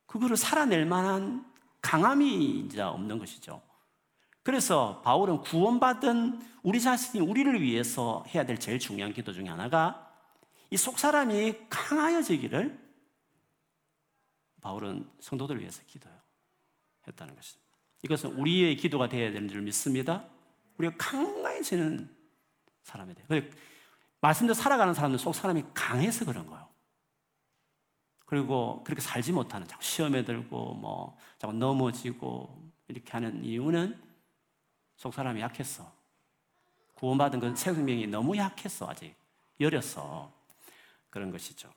[0.07, 1.44] 그거를 살아낼 만한
[1.83, 3.61] 강함이 이제 없는 것이죠.
[4.42, 10.07] 그래서 바울은 구원받은 우리 자신이 우리를 위해서 해야 될 제일 중요한 기도 중에 하나가
[10.70, 12.88] 이 속 사람이 강하여지기를
[14.61, 17.68] 바울은 성도들을 위해서 기도했다는 것입니다.
[18.03, 20.25] 이것은 우리의 기도가 되어야 되는 줄 믿습니다.
[20.79, 22.14] 우리가 강해지는
[22.83, 23.42] 사람이 돼요.
[24.21, 26.68] 말씀대로 살아가는 사람들 속 사람이 강해서 그런 거예요.
[28.25, 34.01] 그리고 그렇게 살지 못하는 자꾸 시험에 들고 뭐 자꾸 넘어지고 이렇게 하는 이유는
[34.97, 35.90] 속 사람이 약했어.
[36.94, 39.14] 구원받은 그 생명이 너무 약했어 아직
[39.61, 40.33] 여렸어
[41.11, 41.73] 그런 것이죠.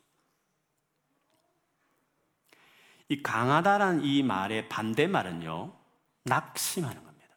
[3.11, 5.73] 이 강하다라는 이 말의 반대말은요
[6.23, 7.35] 낙심하는 겁니다.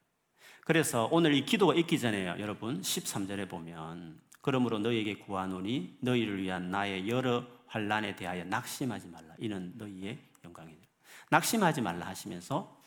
[0.65, 7.09] 그래서 오늘 이 기도가 있기 전에요 여러분 13절에 보면 그러므로 너희에게 구하노니 너희를 위한 나의
[7.09, 9.35] 여러 환란에 대하여 낙심하지 말라.
[9.39, 10.87] 이는 너희의 영광이니라.
[11.31, 12.81] 낙심하지 말라 하시면서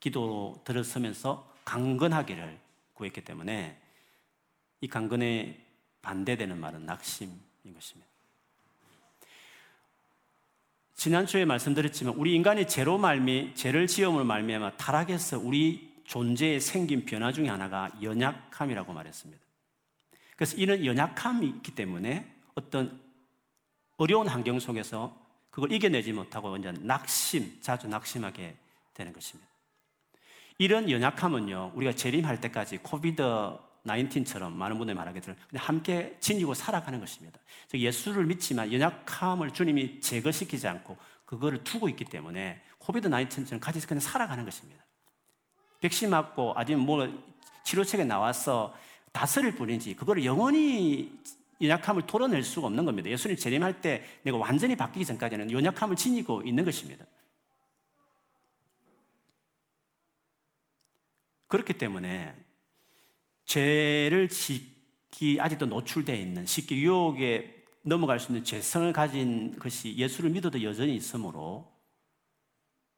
[0.00, 2.58] 기도로 들어서면서 강건하기를
[2.94, 3.78] 구했기 때문에
[4.80, 5.62] 이 강건에
[6.00, 7.38] 반대되는 말은 낙심인
[7.74, 8.11] 것입니다.
[10.94, 17.48] 지난주에 말씀드렸지만 우리 인간이 죄로 말미 죄를 지음으로 말미암아 타락해서 우리 존재에 생긴 변화 중에
[17.48, 19.42] 하나가 연약함이라고 말했습니다.
[20.36, 23.00] 그래서 이런 연약함이 있기 때문에 어떤
[23.96, 25.16] 어려운 환경 속에서
[25.50, 28.56] 그걸 이겨내지 못하고 이제 낙심, 자주 낙심하게
[28.94, 29.50] 되는 것입니다.
[30.58, 33.22] 이런 연약함은요, 우리가 재림할 때까지 코비드
[33.86, 37.40] 19처럼 많은 분들이 말하기를 함께 지니고 살아가는 것입니다.
[37.68, 44.00] 즉 예수를 믿지만 연약함을 주님이 제거시키지 않고 그거를 두고 있기 때문에 코비드 19처럼 같이 그냥
[44.00, 44.84] 살아가는 것입니다.
[45.80, 47.08] 백신 맞고 아니면 뭐
[47.64, 48.74] 치료책에 나와서
[49.12, 51.18] 다스릴 뿐이지 그걸 영원히
[51.60, 53.08] 연약함을 토로낼 수가 없는 겁니다.
[53.08, 57.04] 예수님 재림할 때 내가 완전히 바뀌기 전까지는 연약함을 지니고 있는 것입니다.
[61.48, 62.34] 그렇기 때문에
[63.52, 70.62] 죄를 짓기 아직도 노출되어 있는 쉽게 유혹에 넘어갈 수 있는 죄성을 가진 것이 예수를 믿어도
[70.62, 71.70] 여전히 있으므로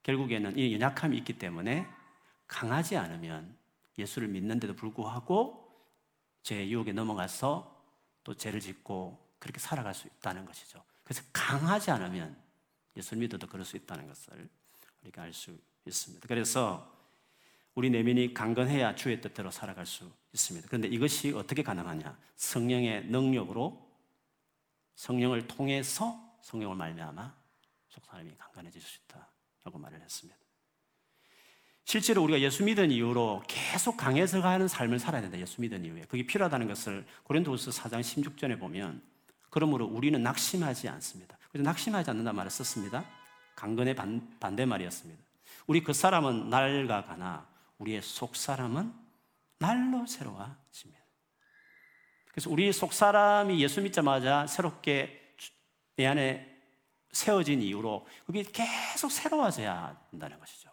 [0.05, 1.89] 결국에는 이 연약함이 있기 때문에
[2.47, 3.57] 강하지 않으면
[3.99, 5.73] 예수를 믿는데도 불구하고
[6.45, 7.83] 죄 유혹에 넘어가서
[8.23, 10.85] 또 죄를 짓고 그렇게 살아갈 수 있다는 것이죠.
[11.03, 12.37] 그래서 강하지 않으면
[12.97, 14.49] 예수를 믿어도 그럴 수 있다는 것을
[15.03, 16.29] 우리가 알 수 있습니다.
[16.29, 16.95] 그래서
[17.75, 20.67] 우리 내면이 강건해야 주의 뜻대로 살아갈 수 있습니다.
[20.69, 22.17] 그런데 이것이 어떻게 가능하냐?
[22.37, 23.81] 성령의 능력으로
[24.97, 27.35] 성령을 통해서 성령을 말미암아
[27.89, 30.39] 속 사람이 강건해질 수 있다라고 말을 했습니다.
[31.87, 35.39] 실제로 우리가 예수 믿은 이후로 계속 강해서 가는 삶을 살아야 된다.
[35.39, 36.03] 예수 믿은 이후에.
[36.09, 39.03] 그게 필요하다는 것을 고린도후서 4장 16절에 보면
[39.51, 41.39] 그러므로 우리는 낙심하지 않습니다.
[41.53, 43.05] 그래서 낙심하지 않는다 말을 썼습니다.
[43.55, 45.23] 강건의 반, 반대말이었습니다.
[45.67, 47.47] 우리 그 사람은 낡아가나
[47.79, 49.04] 우리의 속 사람은
[49.65, 51.03] 날로 새로워집니다.
[52.31, 55.37] 그래서 우리 속 사람이 예수 믿자마자 새롭게
[55.97, 56.55] 내 안에
[57.13, 60.71] 세워진 이후로 그게 계속 새로워져야 한다는 것이죠.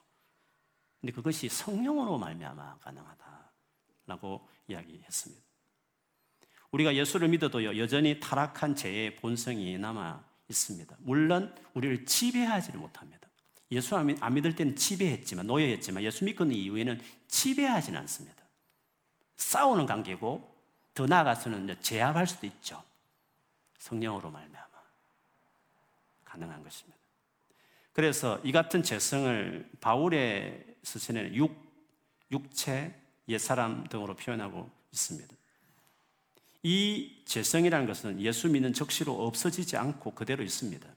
[1.00, 5.42] 근데 그것이 성령으로 말미암아 가능하다라고 이야기했습니다.
[6.72, 10.98] 우리가 예수를 믿어도요 여전히 타락한 죄의 본성이 남아 있습니다.
[11.00, 13.30] 물론 우리를 지배하지를 못합니다.
[13.72, 17.00] 예수 안 믿을 때는 지배했지만 노예했지만 예수 믿고 이후에는
[17.30, 18.41] 지배하지는 않습니다.
[19.42, 20.50] 싸우는 관계고
[20.94, 22.82] 더 나아가서는 제압할 수도 있죠.
[23.80, 24.68] 성령으로 말미암아
[26.26, 26.98] 가능한 것입니다.
[27.92, 31.54] 그래서 이 같은 재성을 바울의 스승에는 육,
[32.32, 32.96] 육체,
[33.28, 35.36] 옛사람 등으로 표현하고 있습니다.
[36.64, 40.88] 이 재성이라는 것은 예수 믿는 적시로 없어지지 않고 그대로 있습니다.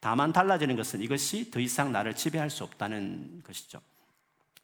[0.00, 3.82] 다만 달라지는 것은 이것이 더 이상 나를 지배할 수 없다는 것이죠.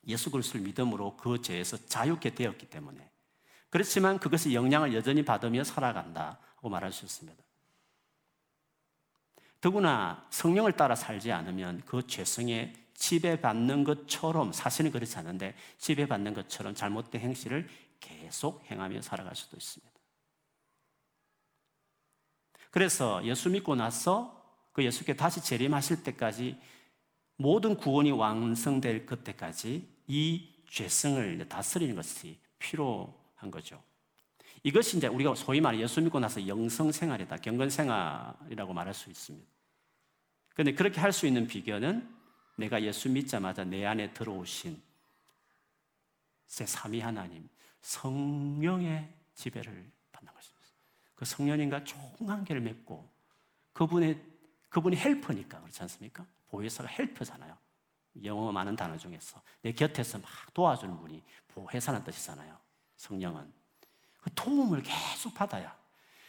[0.09, 3.11] 예수 그리스도를 믿음으로 그 죄에서 자유케 되었기 때문에
[3.77, 7.45] 그렇지만 그것이 영향을 여전히 받으며 살아간다고 말할 수 있습니다.
[9.61, 17.21] 더구나 성령을 따라 살지 않으면 그 죄성에 지배받는 것처럼 사실은 그렇지 않은데 지배받는 것처럼 잘못된
[17.21, 17.69] 행실을
[18.01, 19.93] 계속 행하며 살아갈 수도 있습니다.
[22.71, 26.59] 그래서 예수 믿고 나서 그 예수께 다시 재림하실 때까지
[27.37, 33.83] 모든 구원이 완성될 그때까지 이 죄성을 다스리는 것이 필요 한 거죠.
[34.63, 39.47] 이것이 이제 우리가 소위 말해 예수 믿고 나서 영성 생활이다, 경건 생활이라고 말할 수 있습니다.
[40.55, 42.15] 그런데 그렇게 할 수 있는 비결은
[42.57, 44.83] 내가 예수 믿자마자 내 안에 들어오신
[46.47, 47.49] 제 삼위 하나님
[47.83, 50.67] 성령의 지배를 받는 것입니다.
[51.15, 53.09] 그 성령님과 좋은 관계를 맺고
[53.73, 54.21] 그분의
[54.71, 56.27] 그분이 헬퍼니까 그렇지 않습니까?
[56.49, 57.57] 보혜사가 헬퍼잖아요.
[58.25, 62.66] 영어 많은 단어 중에서 내 곁에서 막 도와주는 분이 보혜사는 뜻이잖아요.
[62.97, 63.53] 성령은
[64.21, 65.77] 그 도움을 계속 받아야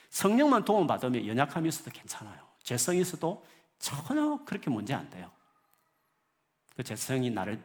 [0.10, 2.40] 성령만 도움 받으면 연약함이 있어도 괜찮아요.
[2.64, 3.46] 죄성이 있어도
[3.80, 5.32] 전혀 그렇게 문제 안 돼요.
[6.76, 7.64] 그 재성이 나를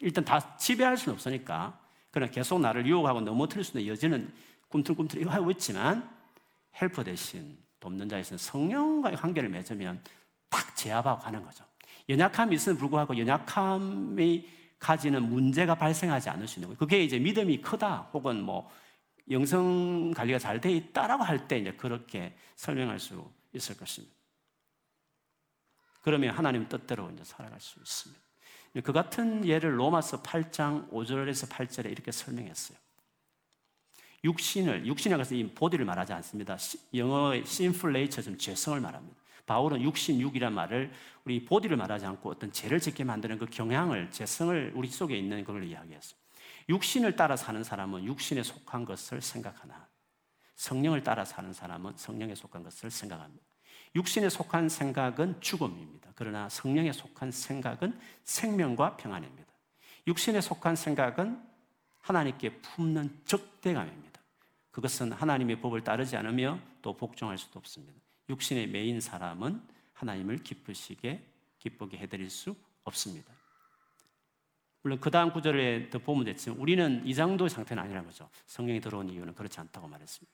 [0.00, 1.78] 일단 다 지배할 수는 없으니까
[2.10, 4.32] 그러나 계속 나를 유혹하고 넘어뜨릴 수 있는 여지는
[4.68, 6.08] 꿈틀꿈틀 이거 하고 있지만
[6.80, 10.02] 헬퍼 대신 돕는 자에서는 성령과의 관계를 맺으면
[10.48, 11.64] 딱 제압하고 가는 거죠.
[12.08, 14.48] 연약함이 있음에 불구하고 연약함이
[14.84, 16.78] 가지는 문제가 발생하지 않을 수 있는 거예요.
[16.78, 18.70] 그게 이제 믿음이 크다 혹은 뭐
[19.30, 24.14] 영성 관리가 잘 돼 있다라고 할 때 이제 그렇게 설명할 수 있을 것입니다.
[26.02, 28.22] 그러면 하나님 뜻대로 이제 살아갈 수 있습니다.
[28.84, 32.76] 그 같은 예를 로마서 8장 5절에서 8절에 이렇게 설명했어요.
[34.24, 36.58] 육신을, 육신이라고 해서 이 보디를 말하지 않습니다.
[36.92, 39.16] 영어의 sinful nature, 좀 죄성을 말합니다.
[39.46, 40.92] 바울은 육신, 육이란 말을
[41.24, 45.64] 우리 보디를 말하지 않고 어떤 죄를 짓게 만드는 그 경향을, 죄성을 우리 속에 있는 걸
[45.64, 46.18] 이야기했어요.
[46.68, 49.86] 육신을 따라 사는 사람은 육신에 속한 것을 생각하나,
[50.56, 53.44] 성령을 따라 사는 사람은 성령에 속한 것을 생각합니다.
[53.94, 56.10] 육신에 속한 생각은 죽음입니다.
[56.14, 59.52] 그러나 성령에 속한 생각은 생명과 평안입니다.
[60.06, 61.40] 육신에 속한 생각은
[62.00, 64.20] 하나님께 품는 적대감입니다.
[64.70, 68.03] 그것은 하나님의 법을 따르지 않으며 또 복종할 수도 없습니다.
[68.28, 69.60] 육신의 메인 사람은
[69.92, 71.22] 하나님을 기쁘시게
[71.58, 73.32] 기쁘게 해드릴 수 없습니다.
[74.82, 78.28] 물론 그 다음 구절에 더 보면 됐지만 우리는 이 정도 상태는 아니라는 거죠.
[78.46, 80.32] 성령이 들어온 이유는 그렇지 않다고 말했습니다.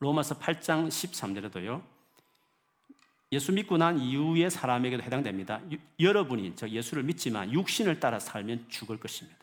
[0.00, 1.84] 로마서 8장 13절에도요.
[3.32, 5.60] 예수 믿고 난 이후의 사람에게도 해당됩니다.
[6.00, 9.38] 여러분이 저 예수를 믿지만 육신을 따라 살면 죽을 것입니다.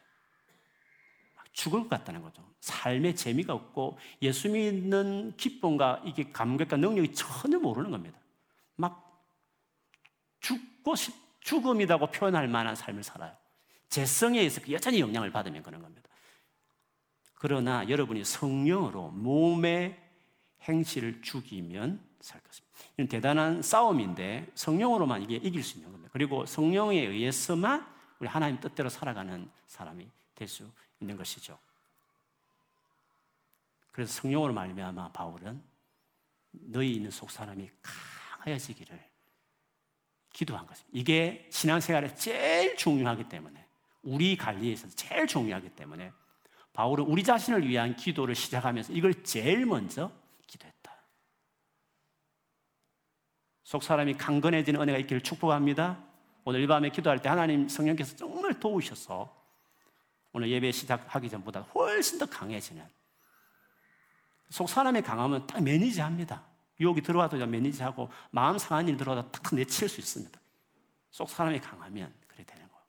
[1.57, 2.43] 죽을 것 같다는 거죠.
[2.59, 8.19] 삶의 재미가 없고 예수 믿는 기쁨과 이게 감격과 능력이 전혀 모르는 겁니다.
[8.75, 9.25] 막
[10.39, 13.35] 죽고 싶, 죽음이라고 표현할 만한 삶을 살아요.
[13.89, 16.07] 재성에 의해서 그 여전히 영향을 받으면 그런 겁니다.
[17.33, 19.99] 그러나 여러분이 성령으로 몸의
[20.61, 22.77] 행실을 죽이면 살 것입니다.
[22.97, 26.11] 이건 대단한 싸움인데 성령으로만 이게 이길 수 있는 겁니다.
[26.13, 27.83] 그리고 성령에 의해서만
[28.19, 30.69] 우리 하나님 뜻대로 살아가는 사람이 될 수
[30.99, 31.57] 있는 것이죠.
[33.91, 35.61] 그래서 성령으로 말미암아 바울은
[36.51, 39.03] 너희 있는 속 사람이 강하여지기를
[40.31, 40.91] 기도한 것입니다.
[40.97, 43.65] 이게 신앙생활에 제일 중요하기 때문에
[44.03, 46.11] 우리 관리에 있어서 제일 중요하기 때문에
[46.73, 50.11] 바울은 우리 자신을 위한 기도를 시작하면서 이걸 제일 먼저
[50.45, 50.95] 기도했다.
[53.63, 56.03] 속 사람이 강건해지는 은혜가 있기를 축복합니다.
[56.45, 59.36] 오늘 이 밤에 기도할 때 하나님 성령께서 정말 도우셔서
[60.33, 62.87] 오늘 예배 시작하기 전보다 훨씬 더 강해지는
[64.49, 66.45] 속 사람이 강하면 딱 매니지합니다.
[66.79, 70.39] 유혹이 들어와도 매니지하고 마음 상한 일 들어와도 딱 내칠 수 있습니다.
[71.09, 72.83] 속 사람이 강하면 그래 되는 거예요.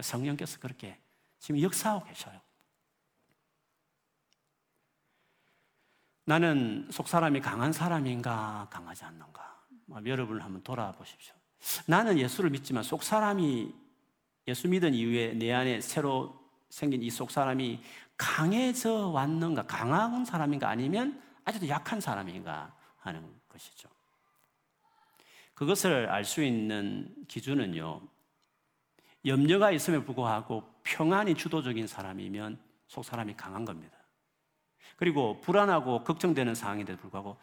[0.00, 0.98] 성령께서 그렇게
[1.38, 2.40] 지금 역사하고 계셔요.
[6.24, 9.62] 나는 속 사람이 강한 사람인가 강하지 않는가?
[10.06, 11.34] 여러분 한번 돌아보십시오.
[11.86, 13.74] 나는 예수를 믿지만 속 사람이
[14.48, 16.41] 예수 믿은 이후에 내 안에 새로
[16.72, 17.82] 생긴 이 속 사람이
[18.16, 23.90] 강해져 왔는가, 강한 사람인가 아니면 아직도 약한 사람인가 하는 것이죠.
[25.52, 28.00] 그것을 알 수 있는 기준은요,
[29.26, 33.98] 염려가 있음에 불구하고 평안이 주도적인 사람이면 속 사람이 강한 겁니다.
[34.96, 37.36] 그리고 불안하고 걱정되는 상황인데도 불구하고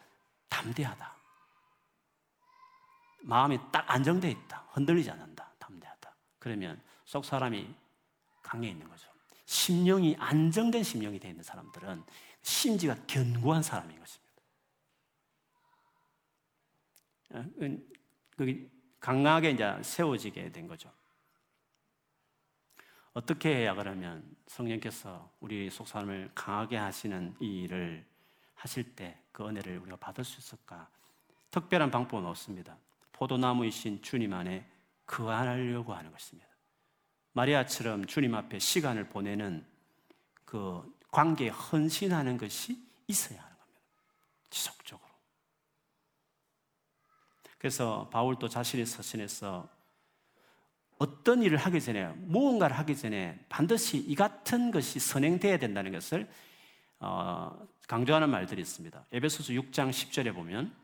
[0.48, 1.14] 담대하다.
[3.22, 4.64] 마음이 딱 안정되어 있다.
[4.72, 5.52] 흔들리지 않는다.
[5.60, 6.14] 담대하다.
[6.40, 7.72] 그러면 속 사람이
[8.42, 9.09] 강해 있는 거죠.
[9.50, 12.04] 심령이 안정된 심령이 되어 있는 사람들은
[12.42, 14.42] 심지가 견고한 사람인 것입니다.
[17.30, 17.44] 어,
[18.36, 18.70] 그
[19.00, 20.92] 강하게 이제 세워지게 된 거죠.
[23.12, 28.06] 어떻게 해야 그러면 성령께서 우리 속사람을 강하게 하시는 이 일을
[28.54, 30.88] 하실 때 그 은혜를 우리가 받을 수 있을까?
[31.50, 32.76] 특별한 방법은 없습니다.
[33.12, 34.68] 포도나무이신 주님 안에
[35.06, 36.49] 거하려고 하는 것입니다.
[37.32, 39.64] 마리아처럼 주님 앞에 시간을 보내는
[40.44, 43.80] 그 관계에 헌신하는 것이 있어야 하는 겁니다.
[44.50, 45.08] 지속적으로.
[47.58, 49.68] 그래서 바울도 자신의 서신에서
[50.98, 56.28] 어떤 일을 하기 전에, 무언가를 하기 전에 반드시 이 같은 것이 선행되어야 된다는 것을
[56.98, 59.06] 어, 강조하는 말들이 있습니다.
[59.10, 60.76] 에베소서 6장 10절에 보면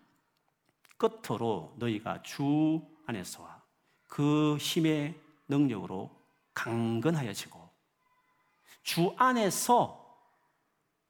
[0.96, 3.62] 끝으로 너희가 주 안에서와
[4.06, 6.15] 그 힘의 능력으로
[6.56, 7.68] 강건하여지고
[8.82, 10.02] 주 안에서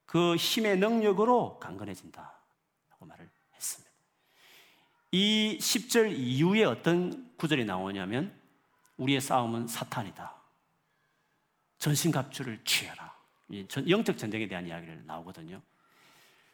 [0.04, 2.34] 그 힘의 능력으로 강건해진다.
[2.90, 3.92] 라고 말을 했습니다.
[5.12, 8.38] 이 10절 이후에 어떤 구절이 나오냐면
[8.96, 10.34] 우리의 싸움은 사탄이다.
[11.78, 13.14] 전신갑주를 취해라.
[13.88, 15.62] 영적 전쟁에 대한 이야기를 나오거든요.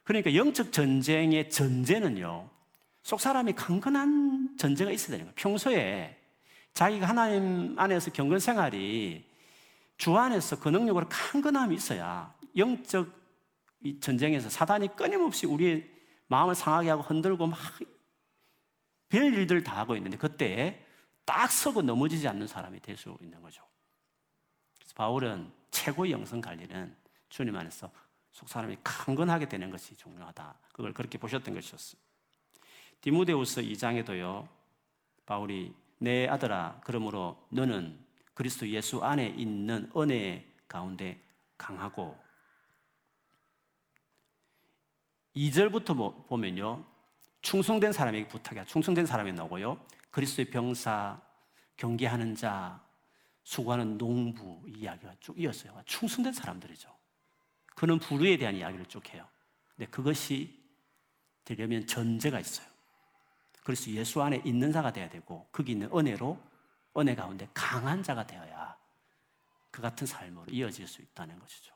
[0.04, 2.50] 그러니까 영적 전쟁의 전제는요,
[3.02, 5.34] 속 사람이 강건한 전제가 있어야 되는 거예요.
[5.36, 6.21] 평소에
[6.74, 9.24] 자기가 하나님 안에서 경건 생활이
[9.96, 13.08] 주 안에서 그 능력으로 강건함이 있어야 영적
[14.00, 15.90] 전쟁에서 사단이 끊임없이 우리의
[16.28, 17.58] 마음을 상하게 하고 흔들고 막
[19.12, 20.82] 별 일들 다 하고 있는데 그때
[21.26, 23.62] 딱 서고 넘어지지 않는 사람이 될 수 있는 거죠.
[24.78, 26.96] 그래서 바울은 최고의 영성 관리는
[27.28, 27.92] 주님 안에서
[28.30, 30.58] 속 사람이 강건하게 되는 것이 중요하다.
[30.72, 32.00] 그걸 그렇게 보셨던 것이었어요.
[33.02, 34.48] 디모데우스 2장에도요.
[35.26, 37.96] 바울이 내 아들아, 그러므로 너는
[38.34, 41.22] 그리스도 예수 안에 있는 은혜 가운데
[41.56, 42.18] 강하고
[45.36, 46.84] 2절부터 보면요.
[47.40, 48.64] 충성된 사람에게 부탁이야.
[48.64, 49.80] 충성된 사람이 나오고요.
[50.10, 51.20] 그리스도의 병사,
[51.76, 52.84] 경계하는 자,
[53.44, 55.80] 수고하는 농부 이야기가 쭉 이었어요.
[55.86, 56.92] 충성된 사람들이죠.
[57.76, 59.24] 그는 부류에 대한 이야기를 쭉 해요.
[59.76, 60.60] 근데 그것이
[61.44, 62.71] 되려면 전제가 있어요.
[63.62, 66.38] 그래서 예수 안에 있는 자가 되어야 되고 거기 있는 은혜로
[66.96, 68.76] 은혜 가운데 강한 자가 되어야
[69.70, 71.74] 그 같은 삶으로 이어질 수 있다는 것이죠.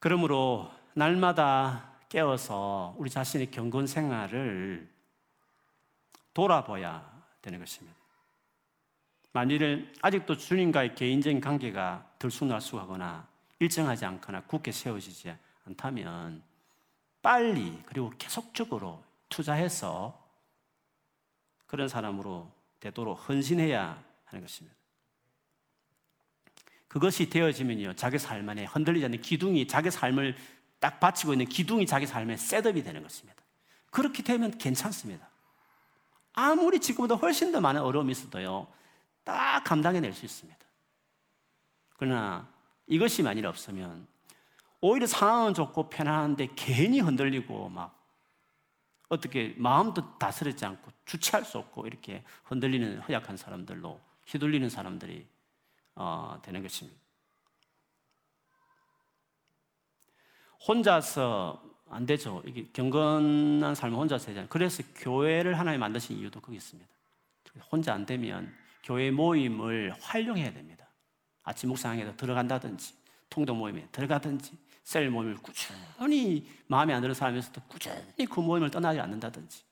[0.00, 4.92] 그러므로 날마다 깨어서 우리 자신의 경건 생활을
[6.34, 7.10] 돌아봐야
[7.40, 7.96] 되는 것입니다.
[9.32, 13.26] 만일 아직도 주님과의 개인적인 관계가 들쑥날쑥하거나
[13.58, 15.34] 일정하지 않거나 굳게 세워지지
[15.66, 16.42] 않다면
[17.24, 20.22] 빨리 그리고 계속적으로 투자해서
[21.64, 24.76] 그런 사람으로 되도록 헌신해야 하는 것입니다.
[26.86, 30.36] 그것이 되어지면요, 자기 삶 안에 흔들리지 않는 기둥이 자기 삶을
[30.78, 33.42] 딱 바치고 있는 기둥이 자기 삶에 셋업이 되는 것입니다.
[33.90, 35.26] 그렇게 되면 괜찮습니다.
[36.34, 38.66] 아무리 지금보다 훨씬 더 많은 어려움이 있어도요,
[39.24, 40.58] 딱 감당해낼 수 있습니다.
[41.96, 42.46] 그러나
[42.86, 44.13] 이것이 만일 없으면
[44.86, 48.06] 오히려 상황은 좋고 편안한데 괜히 흔들리고 막
[49.08, 55.26] 어떻게 마음도 다스리지 않고 주체할 수 없고 이렇게 흔들리는 허약한 사람들로 휘둘리는 사람들이
[55.94, 57.00] 어, 되는 것입니다.
[60.68, 62.42] 혼자서 안 되죠.
[62.44, 64.48] 이게 경건한 삶을 혼자 살잖아요.
[64.50, 66.90] 그래서 교회를 하나님 만드신 이유도 거기 있습니다.
[67.72, 70.86] 혼자 안 되면 교회 모임을 활용해야 됩니다.
[71.42, 72.94] 아침 묵상에도 들어간다든지,
[73.30, 79.64] 통독 모임에 들어가든지, 셀 모임을 꾸준히 마음에 안 드는 사람에서도 꾸준히 그 모임을 떠나지 않는다든지,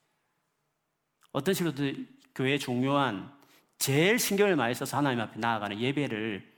[1.32, 3.32] 어떤 식으로든 교회에 중요한
[3.78, 6.50] 제일 신경을 많이 써서 하나님 앞에 나아가는 예배를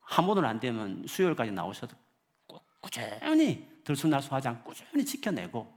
[0.00, 1.96] 한 번으로 안 되면 수요일까지 나오셔도
[2.80, 5.74] 꾸준히 들쑥날쑥하지 꾸준히 지켜내고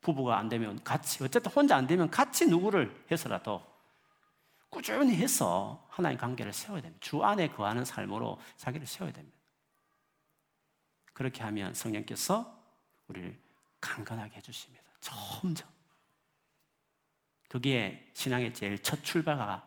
[0.00, 3.64] 부부가 안 되면 같이 어쨌든 혼자 안 되면 같이 누구를 해서라도
[4.68, 6.98] 꾸준히 해서 하나님 관계를 세워야 됩니다.
[7.00, 9.35] 주 안에 거하는 삶으로 자기를 세워야 됩니다.
[11.16, 12.62] 그렇게 하면 성령께서
[13.08, 13.40] 우리를
[13.80, 14.84] 강건하게 해주십니다.
[15.00, 15.66] 점점.
[17.48, 19.66] 그게 신앙의 제일 첫 출발과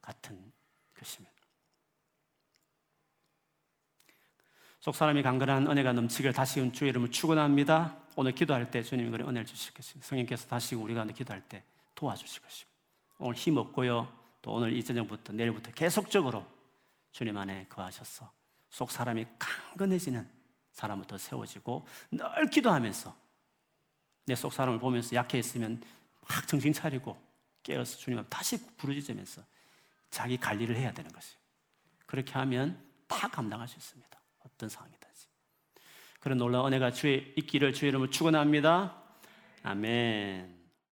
[0.00, 0.52] 같은
[0.96, 1.34] 것입니다.
[4.78, 7.98] 속 사람이 강건한 은혜가 넘치길 다시금 주의 이름을 축원합니다.
[8.14, 10.06] 오늘 기도할 때 주님이 그런 은혜를 주실 것입니다.
[10.06, 11.64] 성령께서 다시 우리 가운데 기도할 때
[11.96, 12.78] 도와주실 것입니다.
[13.18, 14.16] 오늘 힘 없고요.
[14.42, 16.46] 또 오늘 이 저녁부터 내일부터 계속적으로
[17.10, 18.30] 주님 안에 거하셔서
[18.70, 20.43] 속 사람이 강건해지는
[20.74, 23.16] 사람부터 세워지고 늘 기도하면서
[24.26, 25.82] 내 속 사람을 보면서 약해 있으면
[26.28, 27.16] 막 정신 차리고
[27.62, 29.42] 깨어서 주님 앞 다시 부르짖으면서
[30.10, 31.38] 자기 관리를 해야 되는 것이에요.
[32.06, 34.18] 그렇게 하면 다 감당할 수 있습니다.
[34.40, 35.26] 어떤 상황이든지.
[36.20, 39.02] 그런 놀라운 은혜가 주의 있기를 주의 이름을 축원합니다.
[39.62, 40.63] 아멘.